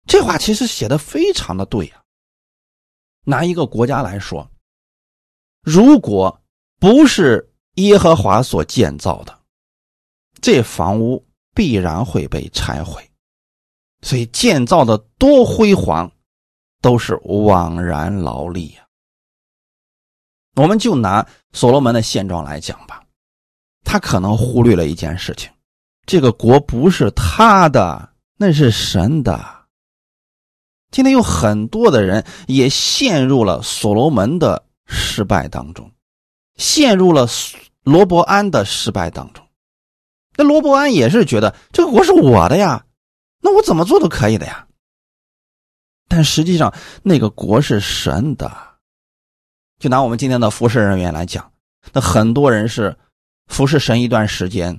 [0.04, 2.02] 这话其实写的非常的对呀。
[3.24, 4.50] 拿一个国家来说，
[5.62, 6.40] 如果
[6.80, 9.38] 不是耶和华所建造的，
[10.40, 13.00] 这房屋必然会被拆毁。
[14.02, 16.10] 所以建造的多辉煌，
[16.80, 18.86] 都是枉然劳力呀。
[20.56, 23.02] 我们就拿所罗门的现状来讲吧，
[23.84, 25.50] 他可能忽略了一件事情：
[26.06, 29.42] 这个国不是他的，那是神的。
[30.90, 35.90] 今天有很多的人也陷入了所罗门的失败当中，
[36.56, 37.28] 陷入了
[37.84, 39.46] 罗伯安的失败当中。
[40.36, 42.84] 那罗伯安也是觉得这个国是我的呀，
[43.40, 44.66] 那我怎么做都可以的呀。
[46.10, 48.50] 但实际上，那个国是神的。
[49.78, 51.52] 就拿我们今天的服侍人员来讲，
[51.92, 52.94] 那很多人是
[53.46, 54.78] 服侍神一段时间，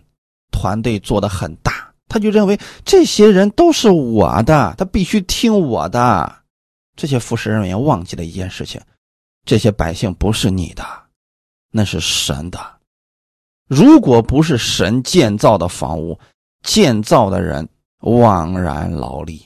[0.51, 6.35] 团队做的很大，他就认为这些人都是我的，他必须听我的。
[6.97, 8.81] 这些服侍人员忘记了一件事情：
[9.45, 10.85] 这些百姓不是你的，
[11.71, 12.59] 那是神的。
[13.69, 16.19] 如果不是神建造的房屋，
[16.61, 17.67] 建造的人
[18.01, 19.41] 枉然劳力。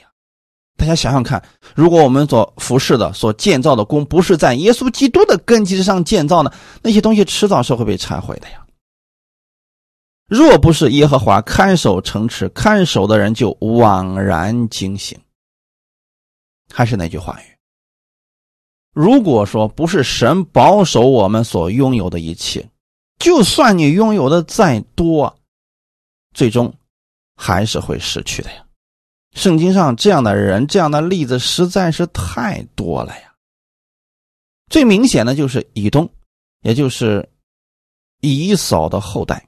[0.77, 1.41] 大家想想看，
[1.73, 6.51] 如果我们所服侍的、所建造的宫不是在耶稣基督的根基之上建造呢？
[6.81, 8.65] 那些东西迟早是会被拆毁的呀。
[10.27, 15.17] 若不是耶和华看守城池，看守的人就枉然惊醒。
[16.73, 17.45] 还是那句话语：
[18.91, 22.67] 如果说不是神保守我们所拥有的一切，
[23.17, 25.33] 就算你拥有的再多，
[26.33, 26.73] 最终
[27.35, 28.64] 还是会失去的呀。
[29.35, 33.33] 圣经上这样的人、这样的例子实在是太多了呀。
[34.69, 36.09] 最明显的就是以东，
[36.61, 37.29] 也就是
[38.21, 39.47] 以扫的后代。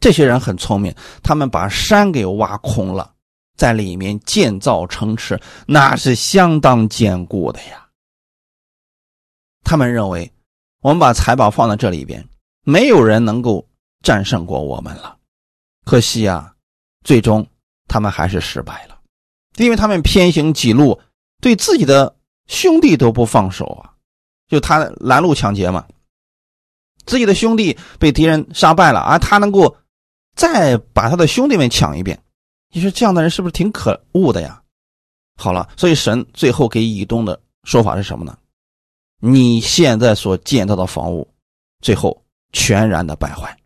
[0.00, 3.14] 这些人很聪明，他们把山给挖空了，
[3.56, 7.88] 在里面建造城池，那是相当坚固的呀。
[9.62, 10.30] 他们认为，
[10.82, 12.22] 我们把财宝放在这里边，
[12.64, 13.66] 没有人能够
[14.02, 15.16] 战胜过我们了。
[15.86, 16.54] 可惜啊，
[17.02, 17.46] 最终
[17.88, 18.98] 他们还是失败了，
[19.56, 21.00] 因为他们偏行己路，
[21.40, 22.16] 对自己的
[22.46, 23.92] 兄弟都不放手啊。
[24.48, 25.86] 就他拦路抢劫嘛，
[27.06, 29.76] 自己的兄弟被敌人杀败了，而他能够
[30.36, 32.22] 再把他的兄弟们抢一遍。
[32.72, 34.62] 你说这样的人是不是挺可恶的呀？
[35.36, 38.36] 好了，所以神最后给以东的说法是什么呢？
[39.20, 41.26] 你现在所建造的房屋，
[41.80, 43.56] 最后全然的败坏。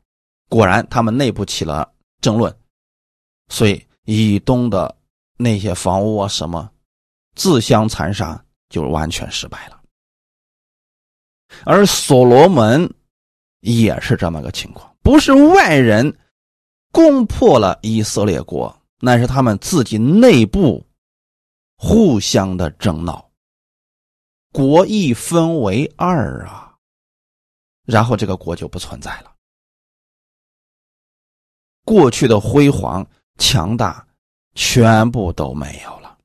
[0.48, 2.54] 果然，他们内部起了争论，
[3.48, 4.96] 所以以东的
[5.36, 6.72] 那些房屋啊，什么
[7.34, 9.82] 自相残杀，就完全失败了。
[11.66, 12.90] 而所罗门
[13.60, 16.18] 也是这么个情况，不是外人
[16.90, 20.86] 攻破了以色列国，那是他们自己内部
[21.76, 23.30] 互相的争闹。
[24.52, 26.74] 国一分为二啊，
[27.84, 29.34] 然后这个国就不存在了。
[31.84, 33.06] 过去的辉煌
[33.38, 34.06] 强大
[34.54, 36.18] 全部都没有了，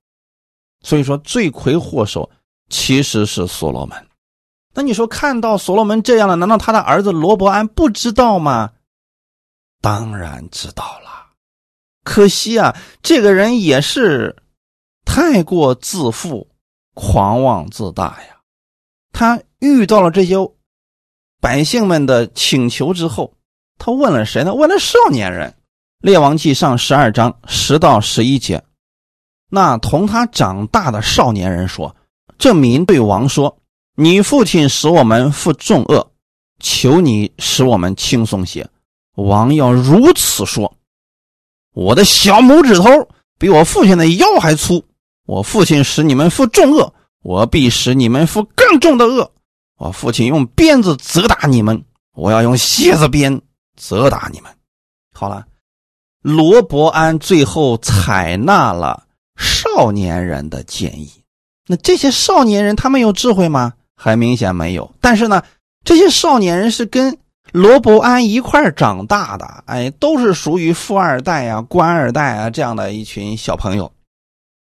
[0.82, 2.30] 所以说罪魁祸首
[2.70, 4.08] 其实是所罗门。
[4.74, 8.74] 那你说看到所罗门这样了，难道他的儿子罗伯安不知道吗？
[9.82, 11.32] 当然知道了，
[12.04, 14.36] 可惜啊，这个人也是
[15.06, 16.50] 太过自负。
[16.96, 18.38] 狂妄自大呀！
[19.14, 20.36] 他遇到了这些
[21.42, 23.34] 百姓们的请求之后，
[23.80, 24.54] 他问了谁呢？
[24.54, 25.58] 问了少年人。
[26.04, 28.62] 列王记上十二章十到十一节，
[29.50, 31.96] 那同他长大的少年人说
[32.38, 33.58] ：“这民对王说，
[33.96, 36.12] 你父亲使我们负重恶，
[36.60, 38.70] 求你使我们轻松些。
[39.16, 40.76] 王要如此说，
[41.74, 42.90] 我的小拇指头
[43.40, 44.84] 比我父亲的腰还粗。”
[45.26, 49.32] 我父亲使你们负重恶，我必使你们负更重的恶。
[49.78, 51.82] 我父亲用鞭子责打你们，
[52.14, 53.42] 我要用蝎子鞭
[53.78, 54.52] 责打你们。
[55.14, 55.48] 好了，
[56.24, 59.04] 罗伯安最后采纳了
[59.38, 61.12] 少年人的建议。
[61.68, 63.74] 那这些少年人他们有智慧吗？
[63.96, 64.92] 很明显没有。
[65.00, 65.44] 但是呢，
[65.86, 67.18] 这些少年人是跟
[67.52, 73.92] 罗伯安一块长大的，哎，都是属于富二代啊、官二代啊这样的一群小朋友。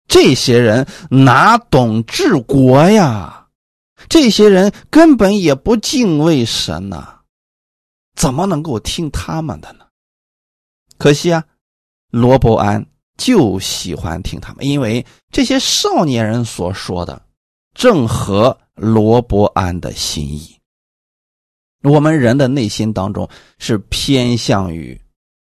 [0.09, 3.47] 这些人哪懂治国呀？
[4.09, 7.21] 这些人根本也不敬畏神呐，
[8.15, 9.86] 怎么能够听他们的呢？
[10.99, 11.45] 可惜啊，
[12.11, 17.23] 罗伯安就喜欢听他们，因为这些少年人所说的
[17.75, 20.59] 正合罗伯安的心意。
[21.83, 23.29] 我们人的内心当中
[23.59, 25.01] 是偏向于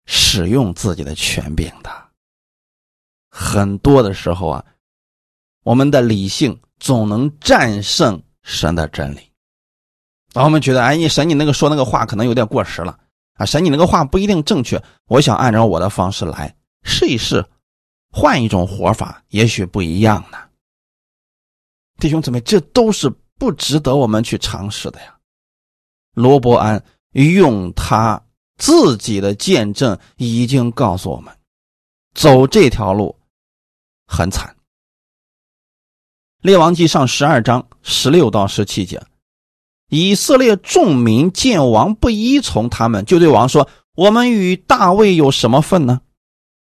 [0.05, 1.91] 使用自己的权柄的。
[3.29, 4.65] 很多的时候啊，
[5.63, 9.19] 我们的理性总能战胜神的真理。
[10.33, 12.97] 然后我们觉得，哎，你神你那个说那个话可能有点过时了
[13.41, 14.82] 啊，神你那个话不一定正确。
[15.08, 17.43] 我想按照我的方式来试一试，
[18.12, 20.38] 换一种活法，也许不一样呢。
[21.97, 25.17] 弟兄姊妹，这都是不值得我们去尝试的呀。
[26.13, 28.21] 罗伯安用他
[28.58, 31.36] 自己的见证已经告诉我们，
[32.13, 33.17] 走这条路。
[34.06, 34.54] 很惨。
[36.41, 39.01] 列王记上十二章十六到十七节，
[39.91, 45.99] 以色列众民见王不依从他们，就对王说：“我们与大卫有什么份呢？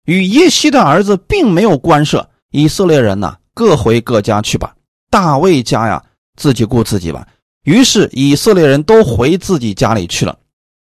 [0.04, 2.30] 与耶西的儿子并没有关涉。
[2.52, 4.76] 以色列人呐，各回各家去吧。
[5.10, 6.04] 大卫家呀，
[6.36, 7.26] 自己顾自己吧。”
[7.66, 10.38] 于是以色列人都回自己家里去了，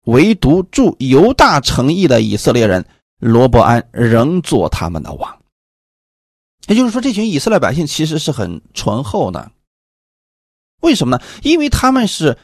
[0.06, 2.84] 唯独住犹大城邑的以色列人
[3.20, 5.38] 罗伯安仍做他们的王。
[6.66, 9.52] 也就是说，这群以色列百姓其实是很醇厚的。
[10.84, 11.24] 为什么呢？
[11.42, 12.38] 因为他们是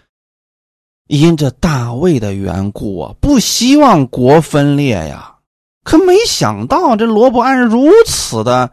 [1.08, 5.38] 因着大卫的缘故啊，不希望国分裂呀。
[5.84, 8.72] 可没想到，这罗伯安如此的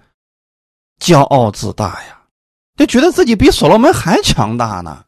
[1.01, 2.23] 骄傲自大呀，
[2.77, 5.05] 就觉得自己比所罗门还强大呢。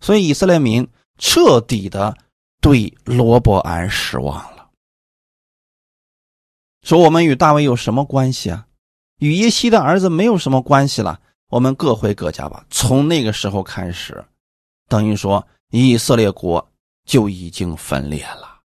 [0.00, 2.16] 所以以色列民彻底的
[2.60, 4.70] 对罗伯安失望了，
[6.82, 8.66] 说：“我们与大卫有什么关系啊？”
[9.20, 11.20] 与耶西的儿子没有什么关系了，
[11.50, 12.64] 我们各回各家吧。
[12.70, 14.24] 从那个时候开始，
[14.88, 16.66] 等于说以色列国
[17.04, 18.60] 就已经分裂了，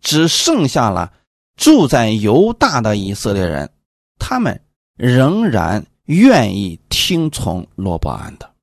[0.00, 1.12] 只剩下了
[1.56, 3.70] 住在犹大的以色列人，
[4.18, 4.58] 他们
[4.94, 8.54] 仍然愿意听从罗伯安的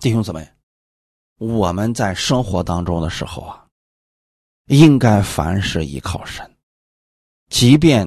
[0.00, 0.50] 弟兄姊妹。
[1.36, 3.66] 我们在生活当中的时候啊，
[4.66, 6.54] 应该凡事依靠神，
[7.48, 8.06] 即便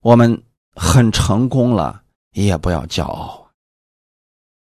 [0.00, 0.42] 我们
[0.74, 2.02] 很成功了，
[2.32, 3.48] 也不要骄傲。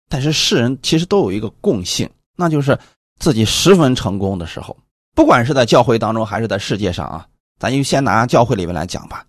[0.09, 2.79] 但是世人其实都有一个共性，那就是
[3.19, 4.77] 自己十分成功的时候，
[5.15, 7.27] 不管是在教会当中还是在世界上啊，
[7.59, 9.27] 咱就先拿教会里面来讲吧。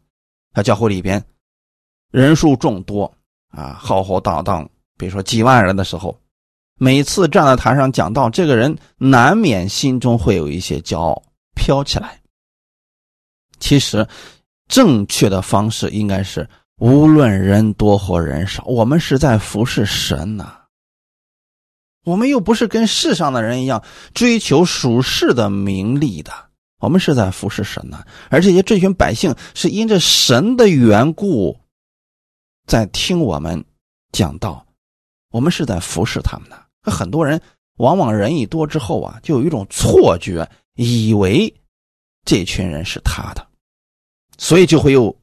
[0.53, 1.23] 在教会里边，
[2.11, 3.11] 人数众多
[3.49, 6.17] 啊，浩浩荡荡，比如说几万人的时候。
[6.78, 11.23] 每次站在台上讲道，这个人难免心中会有一些骄傲
[11.55, 12.19] 飘起来。
[13.61, 14.05] 其实，
[14.67, 16.45] 正确的方式应该是，
[16.78, 20.61] 无论人多或人少，我们是在服侍神呐。
[22.03, 26.32] 我们又不是跟世上的人一样追求属世的名利的，
[26.80, 28.05] 我们是在服侍神呐。
[28.30, 31.57] 而这些这群百姓是因着神的缘故，
[32.67, 33.63] 在听我们
[34.11, 34.65] 讲道，
[35.32, 36.91] 我们是在服侍他们的。
[36.91, 37.41] 很多人
[37.78, 41.51] 往往人一多之后啊，就有一种错觉，以为
[42.26, 43.47] 这群人是他的，
[44.38, 45.17] 所以就会有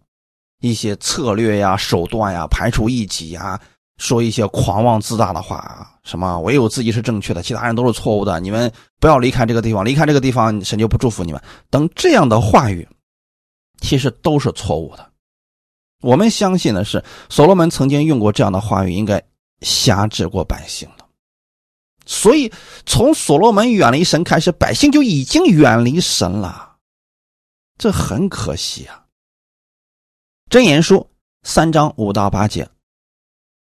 [0.63, 3.61] 一些策略呀、手段呀、排除异己呀，
[3.99, 11.43] 说一些狂妄自大的话，什么唯有自己是正确的，其他人都是错误的，你们不要离开这个地方，离开这个地方神就不祝福你们。
[11.69, 12.89] 等这样的话语，
[13.81, 15.11] 其实都是错误的。
[16.01, 19.23] 我们相信的是，所罗门曾经用过这样的话语，应该
[19.63, 21.05] 辖制过百姓的。
[22.07, 22.53] 所以，
[22.87, 26.77] 从所罗门远离神开始，百姓就已经远离神了，
[27.79, 29.02] 这很可惜啊。
[30.53, 31.09] 真言书
[31.45, 32.69] 三章五到八节，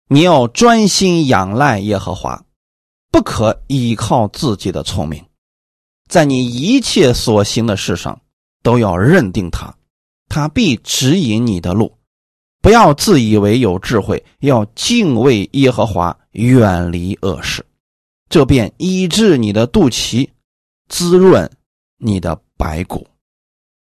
[0.08, 2.44] 你要专心仰赖耶和华，
[3.12, 5.24] 不可依靠自己的聪明，
[6.10, 8.20] 在你一切所行的事上
[8.64, 9.72] 都要认定他，
[10.28, 11.96] 他必指引你的路。
[12.60, 17.64] 不要自以为有智慧，要敬畏耶和华，远离恶事。
[18.30, 20.28] 这便医治你的肚脐，
[20.90, 21.48] 滋润
[21.98, 23.06] 你的白骨。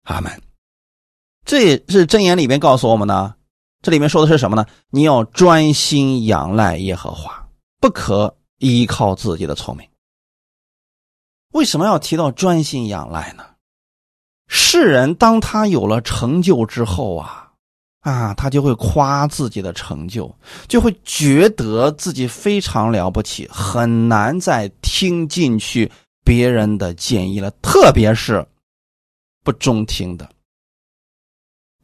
[0.03, 0.44] 阿门。
[1.45, 3.35] 这也是箴言里面告诉我们的。
[3.81, 4.65] 这里面说的是什么呢？
[4.89, 7.47] 你要专心仰赖耶和华，
[7.79, 9.87] 不可依靠自己的聪明。
[11.53, 13.45] 为什么要提到专心仰赖呢？
[14.47, 17.43] 世人当他有了成就之后啊。
[18.01, 20.31] 啊，他就会夸自己的成就，
[20.67, 25.91] 就会觉得自己非常了不起，很难再听进去
[26.23, 28.45] 别人的建议了，特别是
[29.43, 30.29] 不中听的。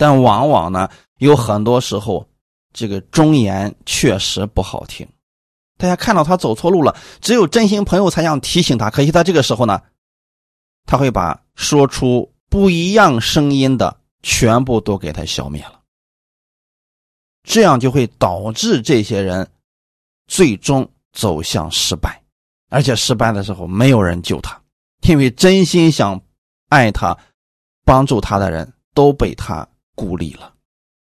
[0.01, 0.89] 但往往呢，
[1.19, 2.27] 有很多时候，
[2.73, 5.07] 这个忠言确实不好听。
[5.77, 8.89] 大家看到他走错路了，只有真心朋友才想提醒他。
[8.89, 9.79] 可惜他这个时候呢，
[10.87, 15.79] 他会把说出不一样声音的全部都给他消灭了。
[17.43, 19.47] 这样就会导致这些人
[20.25, 22.19] 最终走向失败，
[22.71, 24.59] 而且失败的时候没有人救他，
[25.07, 26.19] 因为真心想
[26.69, 27.15] 爱他、
[27.85, 30.53] 帮助他的人都被他孤立了。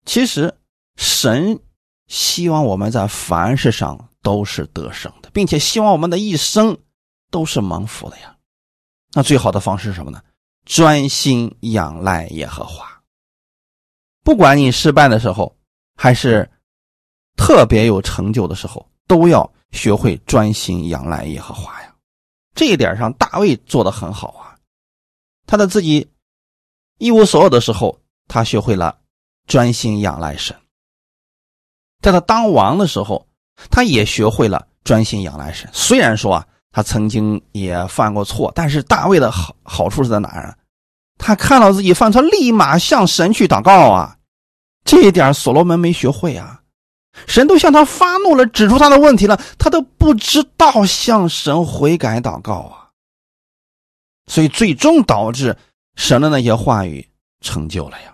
[0.05, 0.57] 其实，
[0.97, 1.61] 神
[2.07, 6.77] 希望我们在凡事上都是得胜的，并且希望我们的一生
[7.31, 8.37] 都是蒙福的呀。
[9.13, 10.23] 那最好的方式是什么呢？
[10.65, 13.03] 专心仰赖耶和华，
[14.23, 15.57] 不管你失败的时候。
[15.97, 16.51] 还是
[17.37, 21.95] 特别有成就的时候，都要学会专心仰赖耶和华呀。
[22.53, 24.59] 这一点上，大卫做的很好啊。
[25.47, 26.11] 他在自己
[26.99, 28.97] 一无所有的时候，他学会了
[29.47, 30.57] 专心仰赖神。
[32.03, 33.27] 在他当王的时候，
[33.71, 35.69] 他也学会了专心仰赖神。
[35.73, 40.57] 虽然说啊，他曾经也犯过错，但是大卫的好好处是在哪儿啊？
[41.17, 44.19] 他看到自己犯错，立马向神去祷告啊。
[44.85, 46.61] 这一点所罗门没学会啊！
[47.27, 52.91] 神都向他发怒了，指出他的问题了，他都不知道向神悔改祷告啊！
[54.27, 55.57] 所以最终导致
[55.97, 57.09] 神的那些话语
[57.41, 58.14] 成就了呀。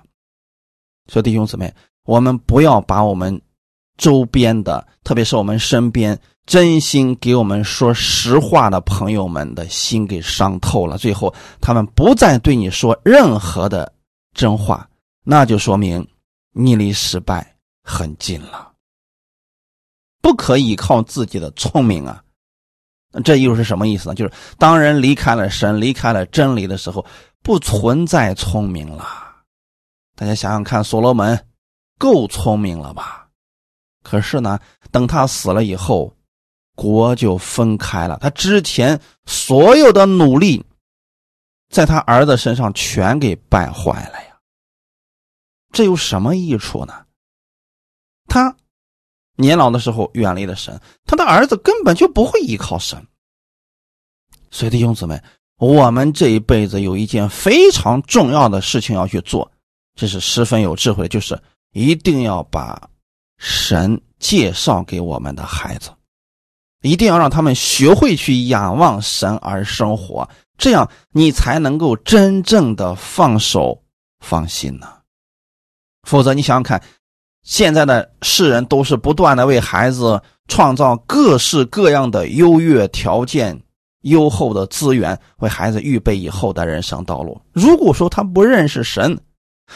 [1.10, 3.40] 所以弟兄姊妹，我们不要把我们
[3.98, 13.92] 周边的，特别是我们身边真心给我们说实话的朋友们的心给伤透了，最后他们不再对你说任何的
[14.34, 14.88] 真话，
[15.24, 16.06] 那就说明。
[16.52, 17.54] 你离失败
[17.84, 18.72] 很近了，
[20.20, 22.20] 不可以靠自己的聪明啊！
[23.22, 24.16] 这又是什么意思呢？
[24.16, 27.06] 就是当人离开了神、离开了真理的时候，
[27.40, 29.29] 不存在聪明了。
[30.20, 31.46] 大家想想看，所罗门
[31.96, 33.26] 够聪明了吧？
[34.02, 34.60] 可是呢，
[34.90, 36.14] 等他死了以后，
[36.74, 38.18] 国就分开了。
[38.20, 40.62] 他之前所有的努力，
[41.70, 44.38] 在他儿子身上全给败坏了呀。
[45.72, 47.06] 这有什么益处呢？
[48.26, 48.54] 他
[49.36, 53.02] 年老的时候远离了神，他的儿子根本就不会依靠神。
[54.50, 55.18] 所以弟兄姊妹，
[55.56, 59.49] 我们这一辈子有一件非常重要的事情要去做，
[59.94, 61.40] 这是十分有智慧，就是
[61.72, 62.88] 一定要把
[63.38, 65.90] 神介绍给我们的孩子，
[66.82, 73.82] 一定要让他们学会去仰望神而生活，这样你才能够真正的放手
[74.20, 74.88] 放心呢。
[76.08, 76.82] 否则，你想想看，
[77.42, 83.60] 现在的世人都是不断的为孩子创造各式各样的优越条件。
[84.04, 87.38] 优厚的资源为孩子预备以后的人生道路。
[87.52, 89.20] 如果说他不认识神，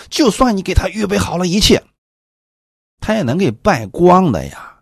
[0.09, 1.83] 就算你给他预备好了一切，
[3.01, 4.81] 他也能给败光的呀。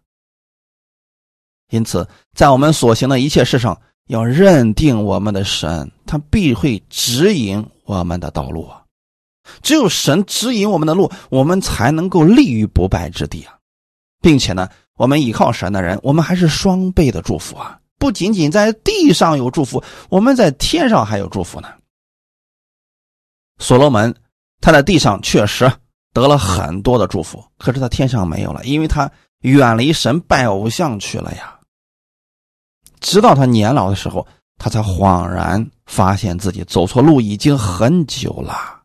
[1.70, 8.84] 因此，在我们所行的一切事上，要认定我们的神，他必会指引我们的道路啊。
[9.62, 13.58] 只有神指引我们的路，我们才能够立于不败之地啊，
[14.20, 17.80] 并且呢，我们依靠神的人，我们还是双倍的祝福啊。
[17.98, 21.68] 不仅仅在地上有祝福，我们在天上还有祝福呢。
[23.58, 24.14] 所罗门
[24.62, 25.70] 他在地上确实
[26.14, 29.10] 得了很多的祝福，可是他天上没有了，因为他
[29.40, 31.60] 远离神拜偶像去了呀。
[33.00, 38.82] 直到他年老的时候，他才恍然发现自己走错路已经很久了。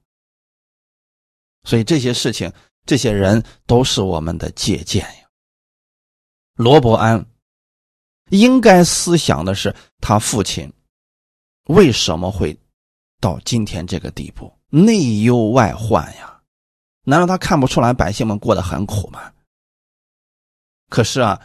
[1.63, 2.51] 所以这些事情、
[2.85, 5.29] 这些人都是我们的借鉴呀。
[6.55, 7.25] 罗伯安。
[8.29, 10.69] 应该思想的是，他父亲
[11.67, 12.59] 为什么会
[13.21, 16.41] 到今天这个地步，内忧外患呀？
[17.03, 19.31] 难道他看不出来百姓们过得很苦吗？
[20.89, 21.41] 可是啊，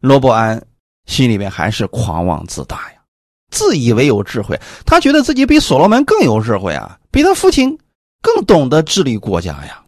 [0.00, 0.66] 罗伯安
[1.06, 3.02] 心里面还是狂妄自大呀，
[3.50, 7.78] 自以为有智慧，他觉得自己比所罗门更有智慧啊，比他父亲
[8.20, 9.84] 更懂得治理国家呀。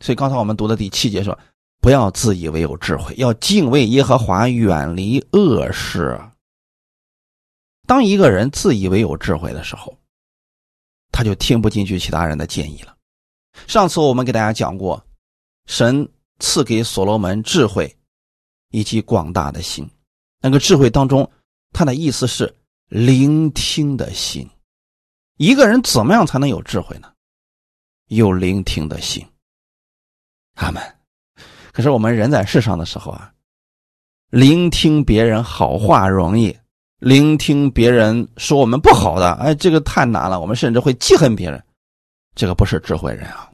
[0.00, 1.38] 所以刚才我们读的第七节说。
[1.80, 6.20] 不要自以为有智慧，要敬畏耶和华，远离恶事。
[7.86, 9.96] 当一个人自以为有智慧的时候，
[11.18, 12.96] 他就听不进去其他人的建议了。
[13.66, 15.04] 上次我们给大家讲过，
[15.66, 16.08] 神
[16.38, 17.92] 赐给所罗门智慧
[18.70, 19.84] 以及广大的心。
[20.40, 21.28] 那个智慧当中，
[21.72, 22.54] 他的意思是
[22.86, 24.48] 聆听的心。
[25.38, 27.12] 一个人怎么样才能有智慧呢？
[28.06, 29.26] 有聆听的心。
[30.54, 30.80] 阿门。
[31.72, 33.34] 可是我们人在世上的时候啊，
[34.30, 36.56] 聆听别人好话容易，
[36.98, 40.40] 聆听别人说我们不好的，哎，这个太难了。
[40.40, 41.62] 我们甚至会记恨别人，
[42.34, 43.50] 这个不是智慧人啊。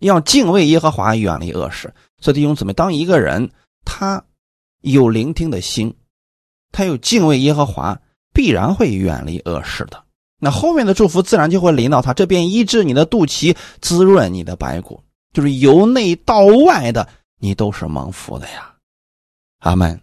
[0.00, 1.94] 要敬畏耶和华，远离恶事。
[2.18, 3.48] 所以弟兄姊妹，当一个人
[3.84, 4.24] 他
[4.80, 5.94] 有聆听的心，
[6.72, 7.96] 他有敬畏耶和华，
[8.32, 10.02] 必然会远离恶事的。
[10.40, 15.00] 那后面的祝福自然就会临到他，这便医治你的肚脐，滋润你的白骨。
[15.32, 18.74] 就是由内到外的，你都是蒙福的呀，
[19.60, 20.00] 阿门。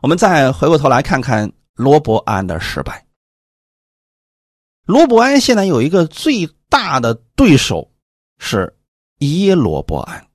[0.00, 3.06] 我们再回过头来看看罗伯安的失败。
[4.84, 7.90] 罗伯安现在有一个最大的对手
[8.38, 8.76] 是
[9.18, 10.26] 耶罗伯安。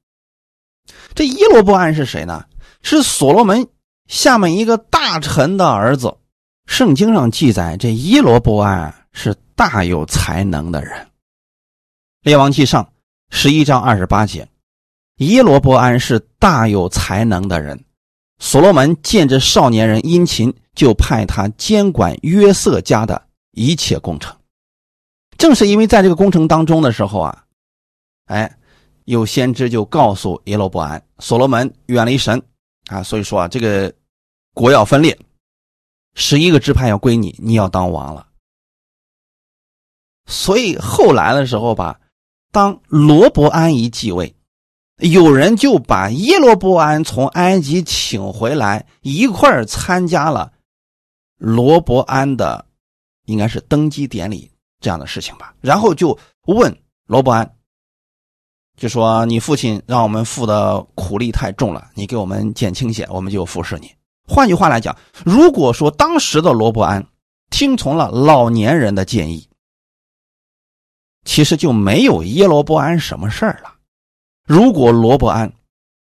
[1.15, 2.45] 这耶罗伯安是谁呢？
[2.81, 3.67] 是所罗门
[4.07, 6.17] 下面一个大臣的儿子。
[6.65, 11.07] 圣经上记载，这耶罗伯安是大有才能的人。
[12.21, 12.89] 列王记上。
[13.35, 14.47] 十一章二十八节，
[15.15, 17.83] 耶罗伯安是大有才能的人。
[18.39, 24.35] 所罗门见这少年人殷勤，就派他监管约瑟家的一切工程。
[25.37, 27.45] 正是因为在这个工程当中的时候啊，
[28.25, 28.57] 哎，
[29.05, 32.41] 有先知就告诉耶罗伯安，所罗门远离神
[32.87, 33.93] 啊，所以说啊，这个
[34.53, 35.17] 国要分裂，
[36.15, 38.27] 十一个支派要归你，你要当王了。
[40.27, 41.99] 所以后来的时候吧。
[42.51, 44.35] 当罗伯安一继位，
[44.97, 50.53] 有人就把耶罗伯安从埃及请回来，一块儿参加了
[51.37, 52.65] 罗伯安的，
[53.25, 55.53] 应该是登基典礼这样的事情吧。
[55.61, 56.73] 然后就问
[57.07, 57.55] 罗伯安，
[58.77, 63.91] 就说：“你父亲让我们负的苦力太重了，你给我们减轻些，我们就服侍你。”
[64.25, 67.05] 换句话来讲，如果说当时的罗伯安
[67.49, 69.49] 听从了老年人的建议，
[71.25, 73.72] 其实就没有耶罗伯安什么事儿了。
[74.45, 75.53] 如果罗伯安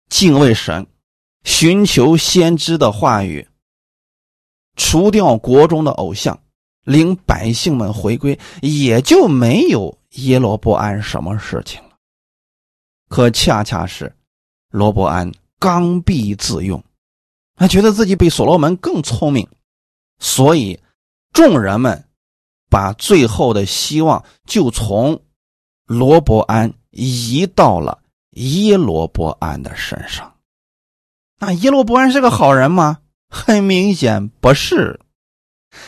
[0.08, 0.86] 敬畏神，
[1.44, 3.48] 寻求先知的话语，
[4.76, 6.38] 除掉国中的偶像，
[6.84, 11.90] 领百姓们回归，也就没有耶罗伯安什么事情了。
[13.08, 14.14] 可恰恰是
[14.70, 16.82] 罗伯安刚愎自用，
[17.56, 19.46] 他觉得自己比所罗门更聪明，
[20.18, 20.80] 所以
[21.32, 22.04] 众人们。
[22.70, 25.20] 把最后的希望就从
[25.84, 28.01] 罗伯安移到了
[28.32, 30.32] 耶罗伯安的身上。
[31.38, 32.98] 那耶罗伯安是个好人吗？
[33.28, 35.00] 很明显不是。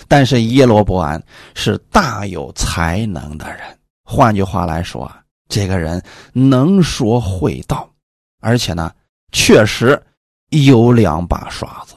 [0.08, 1.22] 但是耶罗伯安
[1.54, 7.88] 是大有才能的人，换句话来说啊，这个人能说会道，
[8.40, 8.90] 而且呢，
[9.30, 10.02] 确实
[10.48, 11.94] 有两把刷子。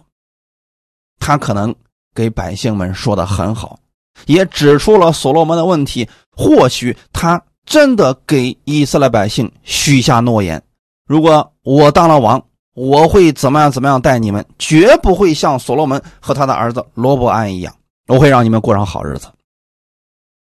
[1.17, 1.73] 他可能
[2.13, 3.79] 给百姓们说的很好，
[4.25, 6.07] 也指出了所罗门的问题。
[6.31, 10.63] 或许他真的给以色列百姓许下诺言：
[11.05, 12.41] 如果我当了王，
[12.73, 17.75] 我会怎么样怎么样待你们，绝不会像所罗门和他的儿子罗伯安一样。
[18.07, 19.27] 我会让你们过上好日子。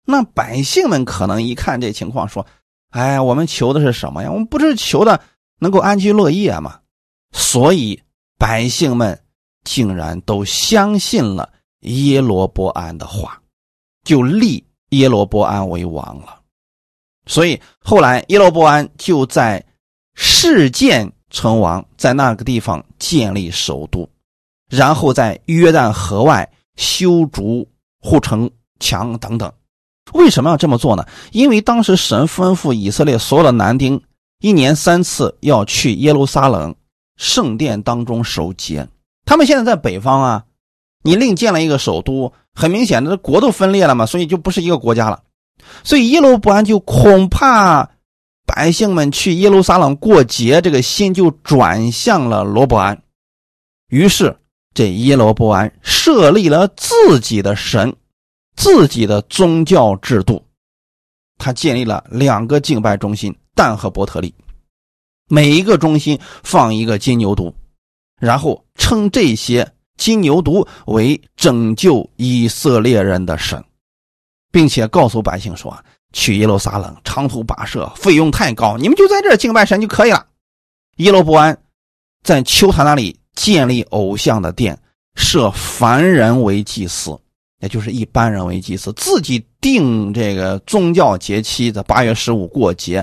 [0.06, 2.46] 那百姓们可能一看这情况，说
[2.90, 4.30] ：“哎，我们求的是什么呀？
[4.30, 5.20] 我们不是求的
[5.58, 6.78] 能够安居乐业吗？”
[7.34, 8.00] 所以
[8.38, 9.20] 百姓们
[9.64, 13.40] 竟然都相信了耶罗伯安的话，
[14.04, 16.39] 就立耶罗伯安为王了。
[17.26, 19.64] 所以后来耶罗伯安就在
[20.14, 24.08] 事件成王，在那个地方建立首都，
[24.68, 26.50] 然后在约旦河外。
[26.76, 27.68] 修筑
[28.00, 29.52] 护城墙等等，
[30.14, 31.04] 为什么要这么做呢？
[31.30, 34.02] 因为当时神吩咐以色列所有的男丁，
[34.38, 36.74] 一年三次要去耶路撒冷
[37.18, 38.88] 圣殿当中守节。
[39.26, 40.44] 他们现在在北方啊，
[41.02, 45.22] 你另建了一个首都，很明显的国都分裂了嘛，所以就不是一个国家了。
[45.84, 47.88] 所以耶路伯安就恐怕
[48.46, 53.02] 百姓们去耶路撒冷过节，这个心就转向了罗伯安，
[53.88, 54.36] 于是。
[54.72, 57.92] 这耶罗伯安设立了自己的神，
[58.54, 60.40] 自己的宗教制度。
[61.38, 64.32] 他建立了两个敬拜中心，但和伯特利，
[65.28, 67.52] 每一个中心放一个金牛犊，
[68.20, 73.62] 然后称这些金牛犊为拯救以色列人的神，
[74.50, 75.76] 并且告诉百姓说：
[76.12, 80.26] 去耶路撒冷长途跋涉，费用太高，你们就在这敬拜神就可以了。
[80.96, 81.56] 耶罗伯安
[82.22, 83.18] 在丘坛那里。
[83.36, 84.78] 建立偶像的殿，
[85.14, 87.18] 设凡人为祭司，
[87.60, 93.02] 也就是一般人为祭司，自己定这个宗教节期，在八月十五过节，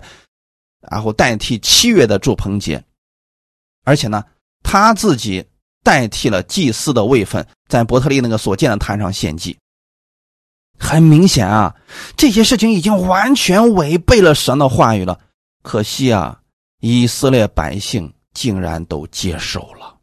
[0.92, 2.84] 然后代替七月的祝棚节，
[3.84, 4.24] 而且呢，
[4.62, 5.44] 他自己
[5.82, 9.58] 代替了祭司的位分，在伯特利那个所建的坛上献祭。
[10.80, 11.76] 很明显啊，
[12.16, 15.20] 这些事情已经完全违背了神的话语了。
[15.64, 16.40] 可惜啊，
[16.80, 19.96] 以色列百姓竟然都接受了。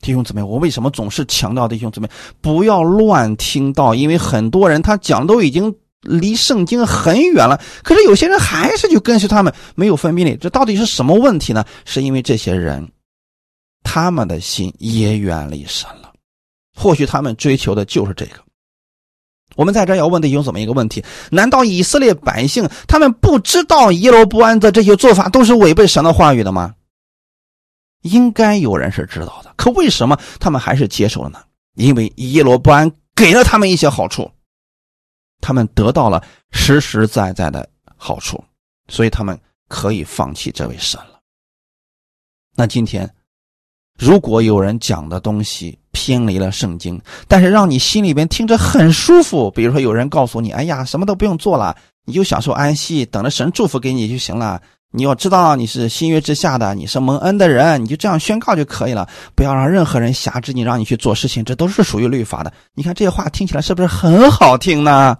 [0.00, 2.08] 弟兄姊妹，我为什么总是强调弟兄姊妹
[2.40, 3.94] 不要乱听到？
[3.94, 10.36] 因为很多人他讲都已经离圣经很远了，可是有些人还是就跟随他们，没有分辨力。
[10.36, 11.64] 这到底是什么问题呢？
[11.84, 12.86] 是因为这些人
[13.82, 16.12] 他们的心也远离神了。
[16.74, 18.45] 或许他们追求的就是这个。
[19.56, 21.04] 我们在这要问弟兄怎么一个问题？
[21.30, 26.74] 难道以色列百姓他们不知道耶罗波安的这些做法都是违背神的话语的吗？
[28.02, 31.42] 应该有人是知道的，可为什么他们还是接受了呢？
[31.74, 34.30] 因为耶罗波安给了他们一些好处，
[35.40, 38.42] 他们得到了实实在在的好处，
[38.88, 39.38] 所以他们
[39.68, 41.18] 可以放弃这位神了。
[42.54, 43.12] 那今天，
[43.98, 51.74] 如果有人讲的东西偏离了圣经，但是让你心里边听着很舒服，比如说有人告诉你：“哎呀，什么都不用做了，
[52.04, 54.60] 你就享受安息，等着神祝福给你就行了。”
[54.92, 62.52] 你要知道你是新约之下的，你是蒙恩的人，你就这样宣告就可以了，不要让任何人辖制你，让你去做事情，这都是属于律法的。
[62.74, 65.16] 你看这些话听起来是不是很好听呢？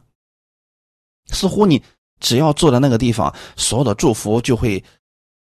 [1.31, 1.83] 似乎你
[2.21, 4.83] 只要坐在那个地方，所有的祝福就会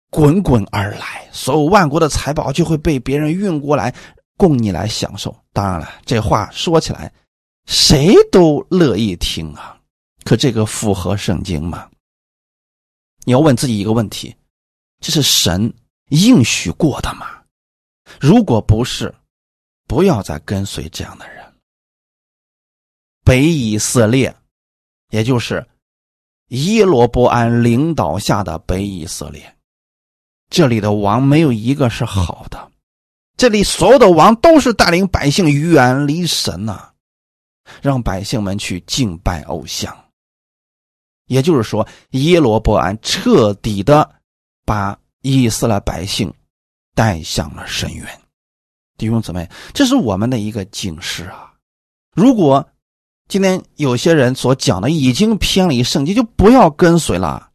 [0.09, 3.93] 滚滚而来，所有万国的财宝就会被别人运过来
[4.43, 5.33] 供你来享受。
[5.53, 7.13] 当然了，这话说起来
[7.67, 9.79] 谁都乐意听啊，
[10.25, 11.89] 可这个符合圣经吗？
[13.25, 14.35] 你要问自己一个问题：
[14.99, 15.73] 这是神
[16.09, 17.41] 应许过的吗？
[18.21, 19.15] 如果不是，
[19.87, 21.55] 不要再跟随这样的人。
[23.23, 24.35] 北以色列，
[25.11, 25.65] 也就是
[26.49, 29.57] 耶罗波安领导下的北以色列，
[30.51, 32.72] 这里的王没有一个是好的，
[33.37, 36.91] 这里所有的王都是带领百姓远离神呐，
[37.81, 39.97] 让百姓们去敬拜偶像。
[41.27, 44.09] 也就是说，耶罗伯安彻底的
[44.67, 46.33] 把以色列百姓
[46.95, 48.21] 带向了深渊。
[48.99, 51.55] 弟兄姊妹，这是我们的一个警示啊！
[52.15, 52.69] 如果
[53.29, 57.51] 今天有些人所讲的已经偏离圣经，就不要跟随了。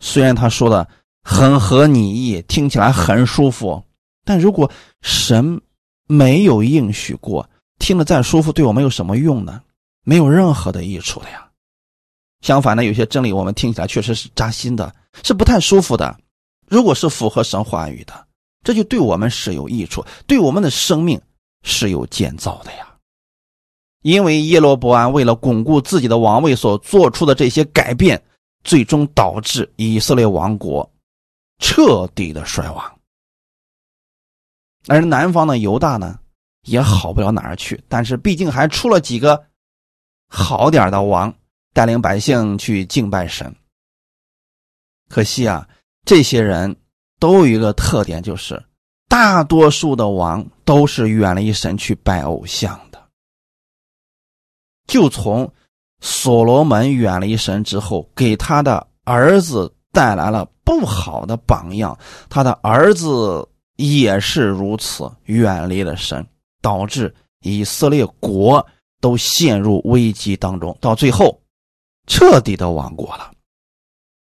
[0.00, 0.88] 虽然他说的
[1.22, 3.84] 很合你意，听起来很舒服，
[4.24, 4.70] 但如果
[5.00, 5.60] 神
[6.06, 7.48] 没有应许过，
[7.78, 9.60] 听了再舒服，对我们有什么用呢？
[10.04, 11.48] 没有任何的益处的呀。
[12.40, 16.18] 相反呢，有些真理我们听起来确实是扎心的，是不太舒服的。
[16.68, 18.26] 如果是符合神话语的，
[18.64, 21.20] 这就对我们是有益处，对我们的生命
[21.62, 22.88] 是有建造的呀。
[24.02, 28.20] 因为耶罗伯安为了巩固自己的王位所做出的这些改变，
[28.64, 30.88] 最终导致以色列王国
[31.58, 32.98] 彻底的衰亡。
[34.88, 36.18] 而南方的犹大呢，
[36.62, 37.82] 也好不了哪儿去。
[37.88, 39.44] 但是毕竟还出了几个
[40.28, 41.32] 好点的王，
[41.72, 43.54] 带领百姓去敬拜神。
[45.08, 45.68] 可惜啊，
[46.04, 46.74] 这些人
[47.20, 48.62] 都有一个特点，就是
[49.08, 53.00] 大多数的王都是远离神去拜偶像的。
[54.88, 55.52] 就从
[56.00, 61.96] 所罗门远离神之后，给他的儿子带来了不好的榜样。
[62.28, 63.48] 他的儿子
[63.82, 66.24] 也是如此，远离了神，
[66.60, 68.64] 导致以色列国
[69.00, 71.40] 都陷入危机当中，到最后
[72.06, 73.32] 彻底的亡国了。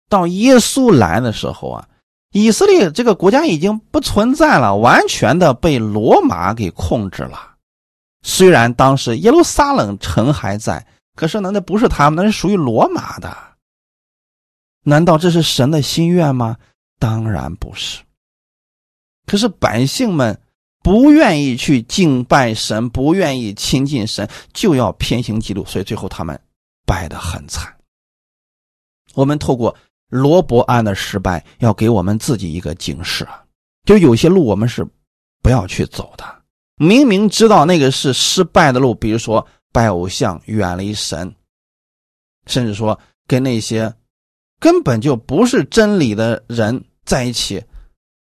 [0.08, 1.88] 到耶稣来的时候啊，
[2.30, 7.54] 以色列这个国家已经不存在了，完全的被罗马给控制了。
[8.22, 10.86] 虽然当时耶路撒冷城还在，
[11.16, 13.36] 可是呢，那不是他们，那是属于罗马的。
[14.84, 16.56] 难道这是神的心愿吗？
[17.00, 18.00] 当然不是。
[19.32, 20.38] 可是百姓们
[20.82, 26.38] 不愿意去敬拜神，不愿意亲近神，就要偏行记录，所以最后他们
[26.84, 27.74] 败得很惨。
[29.14, 29.74] 我们透过
[30.10, 33.42] 罗伯安的失败，要给我们自己一个警示啊，
[33.86, 34.86] 就有些路我们是
[35.42, 36.42] 不要去走的。
[36.76, 41.34] 明明知道那个是失败的路，比如说拜偶像、远离神，
[42.44, 43.94] 甚至说跟那些
[44.60, 47.64] 根本就不是真理的人在一起，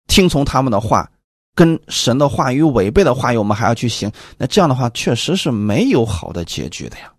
[0.06, 1.10] 听从他们的话，
[1.54, 4.10] 跟神的话语违背的话语，我们还要去行。
[4.36, 7.12] 那这样的话，确实是没有好的结局的呀，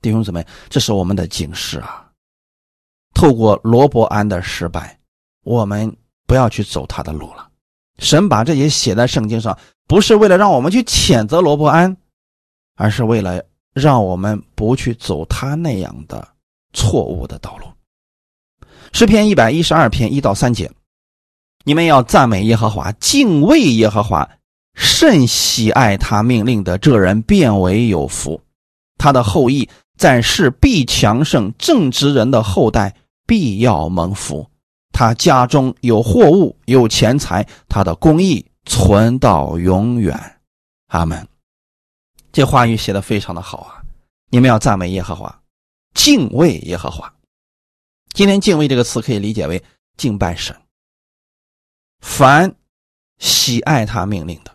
[0.00, 2.06] 弟兄姊妹，这是我们的警示啊！
[3.12, 4.98] 透过罗伯安的失败，
[5.42, 5.94] 我们
[6.26, 7.50] 不要去走他的路了。
[7.98, 11.94] 神把这些写在圣经上，不是为了让我们去谴责罗伯安，
[12.76, 13.42] 而是为了
[13.74, 16.26] 让我们不去走他那样的
[16.72, 17.66] 错误的道路。
[18.92, 20.70] 诗篇一百一十二篇一到三节，
[21.64, 24.28] 你们要赞美耶和华，敬畏耶和华，
[24.74, 28.40] 甚喜爱他命令的这人变为有福，
[28.96, 32.94] 他的后裔在世必强盛，正直人的后代
[33.26, 34.46] 必要蒙福。
[34.92, 40.18] 他家中有货物，有钱财，他的公义存到永远。
[40.88, 41.26] 阿门。
[42.32, 43.82] 这话语写的非常的好啊！
[44.30, 45.40] 你们要赞美耶和华，
[45.94, 47.12] 敬畏耶和华。
[48.12, 49.62] 今天“敬畏”这个词可以理解为
[49.96, 50.54] 敬拜神。
[52.00, 52.54] 凡
[53.18, 54.50] 喜爱他命令的，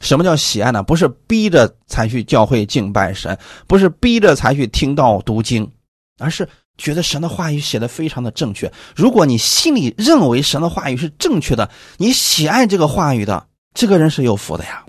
[0.00, 0.82] 什么叫喜爱呢？
[0.82, 5.70] 不是逼着才去教会敬拜神，不是逼着才去听到读经，
[6.18, 6.48] 而是。
[6.78, 8.72] 觉得神的话语写的非常的正确。
[8.96, 14.82] 如果你心里认为神的话语是正确的，你喜爱这个话语的，这个人是有福的呀。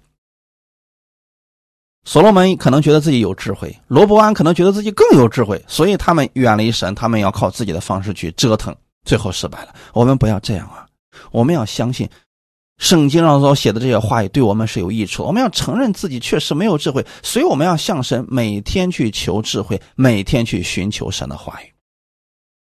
[2.06, 8.74] 所罗门可能觉得自己有智慧，罗伯安可能觉得自己更有智慧，所以他们远离神，他们要靠自己的方式去折腾，
[9.04, 9.76] 最后失败了。
[9.92, 10.88] 我们不要这样啊！
[11.32, 12.10] 我们要相信。
[12.80, 15.24] 圣经上所写的这些话语对我们是有益处。
[15.24, 21.72] 我们要承认自己确实没有智慧，所以我们要向神每天去求智慧，每天去寻求神的话语，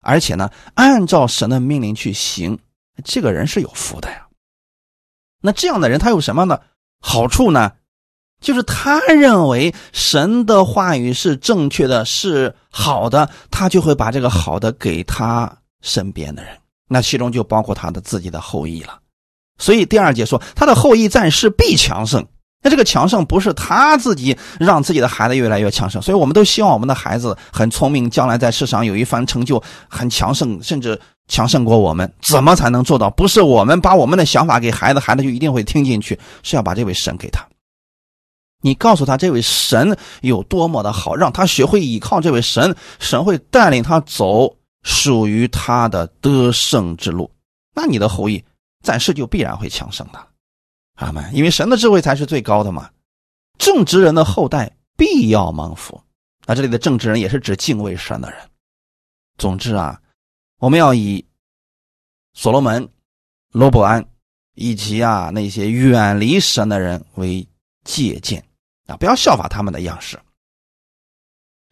[0.02, 2.58] 而且呢，按照神的命令去行。
[3.04, 4.26] 这个人是有福的呀。
[5.40, 6.60] 那这样的人他有什么呢
[7.00, 7.72] 好处呢？
[8.40, 16.58] 就是他认为神的话语是正确的，是好的，他就会把这个好的给他身边的人，
[16.92, 18.98] 那其中就包括他的自己的后裔了。
[19.58, 22.26] 所以第二节说，他的后裔在世必强盛。
[22.62, 32.12] 那这个强盛不是他自己让自己的孩子越来越强盛，所以我们都希望我们的孩子很聪明，将来在世上有一番成就，很强盛，甚至强盛过我们。
[32.20, 33.08] 怎么才能做到？
[33.08, 37.46] 不是我们把我们的想法给孩子，孩子就一定会听进去，是要把这位神给他。
[38.62, 47.30] 你告诉他这位神有多么的好，让他学会依靠这位神，神会带领他走属于他的得胜之路。
[47.74, 48.44] 那你的后裔。
[48.82, 50.28] 暂时就必然会强盛的，
[50.94, 51.22] 阿门。
[51.34, 52.90] 因为神的智慧才是最高的嘛。
[53.58, 56.02] 正直人的后代必要蒙福。
[56.46, 58.40] 那这里的正直人也是指敬畏神的人。
[59.36, 60.00] 总之啊，
[60.60, 61.22] 我们要以
[62.32, 62.88] 所罗门、
[63.52, 64.02] 罗伯安
[64.54, 67.46] 以及啊那些远离神的人为
[67.84, 68.42] 借鉴
[68.86, 70.18] 啊，不要效法他们的样式。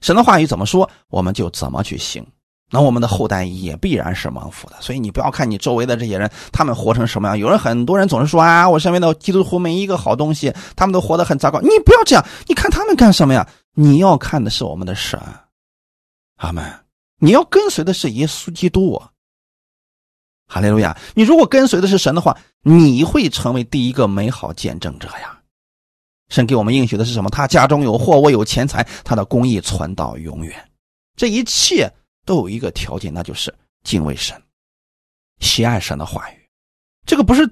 [0.03, 2.23] 神的话语怎么说，我们就怎么去行。
[2.71, 7.39] 那我们的后代也必然是蒙福的，所以你不要看你周围的这些人，他们活成什么样。
[7.39, 11.61] 有人很多人总是说啊，我身边的基督徒没一个好东西，他们都活得很糟糕。
[11.61, 13.49] 你不要这样，你看他们干什么呀？
[13.75, 15.19] 你要看的是我们的神，
[16.37, 16.65] 阿门。
[17.21, 19.01] 你要跟随的是耶稣基督，
[20.47, 20.97] 哈利路亚。
[21.15, 25.37] 你如果跟随的是神的话，你会成为第一个美好见证者呀。
[26.29, 27.31] 神给我们应许的是什么？
[27.31, 30.55] 他家中有货，我有钱财，他的公义存到永远。
[31.17, 31.91] 这一切
[32.29, 33.55] 都有一个条件，那就是
[33.85, 34.39] 敬畏神，
[35.41, 36.35] 喜爱神的话语。
[37.07, 37.51] 这个不是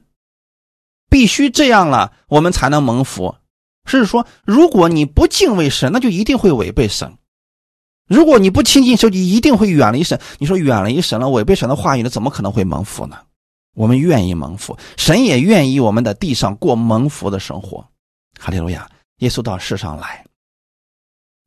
[1.09, 3.35] 必须这样了，我们才能蒙福。
[3.87, 7.09] 是说，如果你不敬畏神，那就一定会违背神；
[8.07, 10.21] 如果你不亲近神，就一定会远离神。
[10.37, 13.17] 你说远离神了，违背神的话语，那怎么可能会蒙福呢？
[13.75, 17.89] 我们愿意蒙福，神也愿意我们在地上过蒙福的生活。
[18.39, 18.91] 哈利路亚！
[19.21, 20.26] 耶稣到世上来，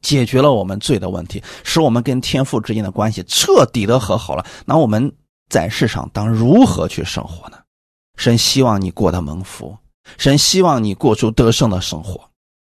[0.02, 4.46] 解决了我们罪的问题，使我们跟天父之间的关系彻底的和好了。
[4.66, 5.12] 那我们
[5.50, 7.58] 在世上当如何去生活呢？
[8.18, 9.78] 神希望你过得蒙福，
[10.18, 12.30] 神希望你过出得胜的生活，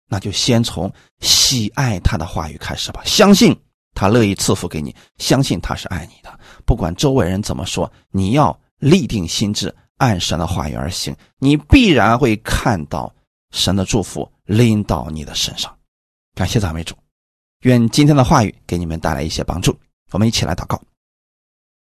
[0.09, 3.03] 那就先从喜爱他的话语开始吧。
[3.05, 3.57] 相信
[3.95, 13.13] 他乐意赐福给你，相信他是爱你的，不管周围人怎么说，你要立定心智，按神的话语而行，你必然会看到。
[13.55, 15.71] 神的祝福临到你的身上，
[16.35, 16.95] 感谢赞美主，
[17.63, 19.77] 愿今天的话语给你们带来一些帮助。
[20.11, 20.81] 我们一起来祷告，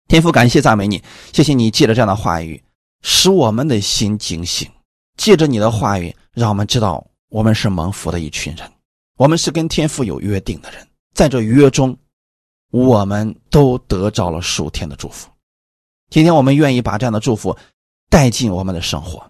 [0.06, 1.02] 天父，感谢赞美你，
[1.32, 2.62] 谢谢你借着这样的话语，
[3.02, 4.68] 使我们的心警醒；
[5.16, 8.70] 借着你的话语，让我们知道我们是蒙福的一群人，
[9.16, 11.96] 我们是跟天父有约定的人，在这约中，
[12.70, 15.28] 我们都得着了属天的祝福。
[16.10, 17.56] 今天我们愿意把这样的祝福
[18.10, 19.24] 带进我们的生活。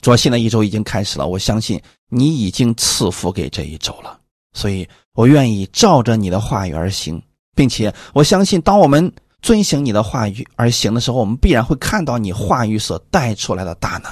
[0.00, 4.20] 说新的一周已经开始了，我相信你已经赐福给这一周了，
[4.54, 7.22] 所以我愿意照着你的话语而行，
[7.54, 14.10] 并且我相信，当我们遵行你的话语而行的时候，我们必然会看到你话语所带出来的大能。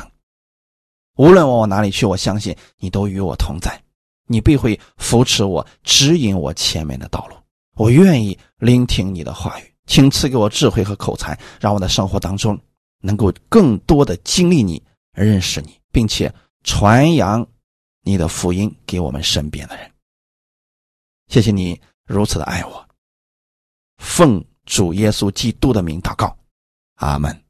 [1.16, 3.80] 无论我往哪里去，我相信你都与我同在，
[4.26, 7.36] 你必会扶持我，指引我前面的道路。
[7.76, 12.59] 我愿意聆听你的话语，请赐给我智慧和口才，让我的生活当中
[13.01, 14.82] 能够更多的经历你，
[15.14, 15.82] 认识你。
[15.93, 16.32] 并且
[16.64, 17.47] 传扬
[18.03, 19.91] 你的福音给我们身边的人。
[21.32, 22.86] 谢谢你如此的爱我，
[23.96, 26.36] 奉主耶稣基督的名祷告，
[26.96, 27.41] 阿门。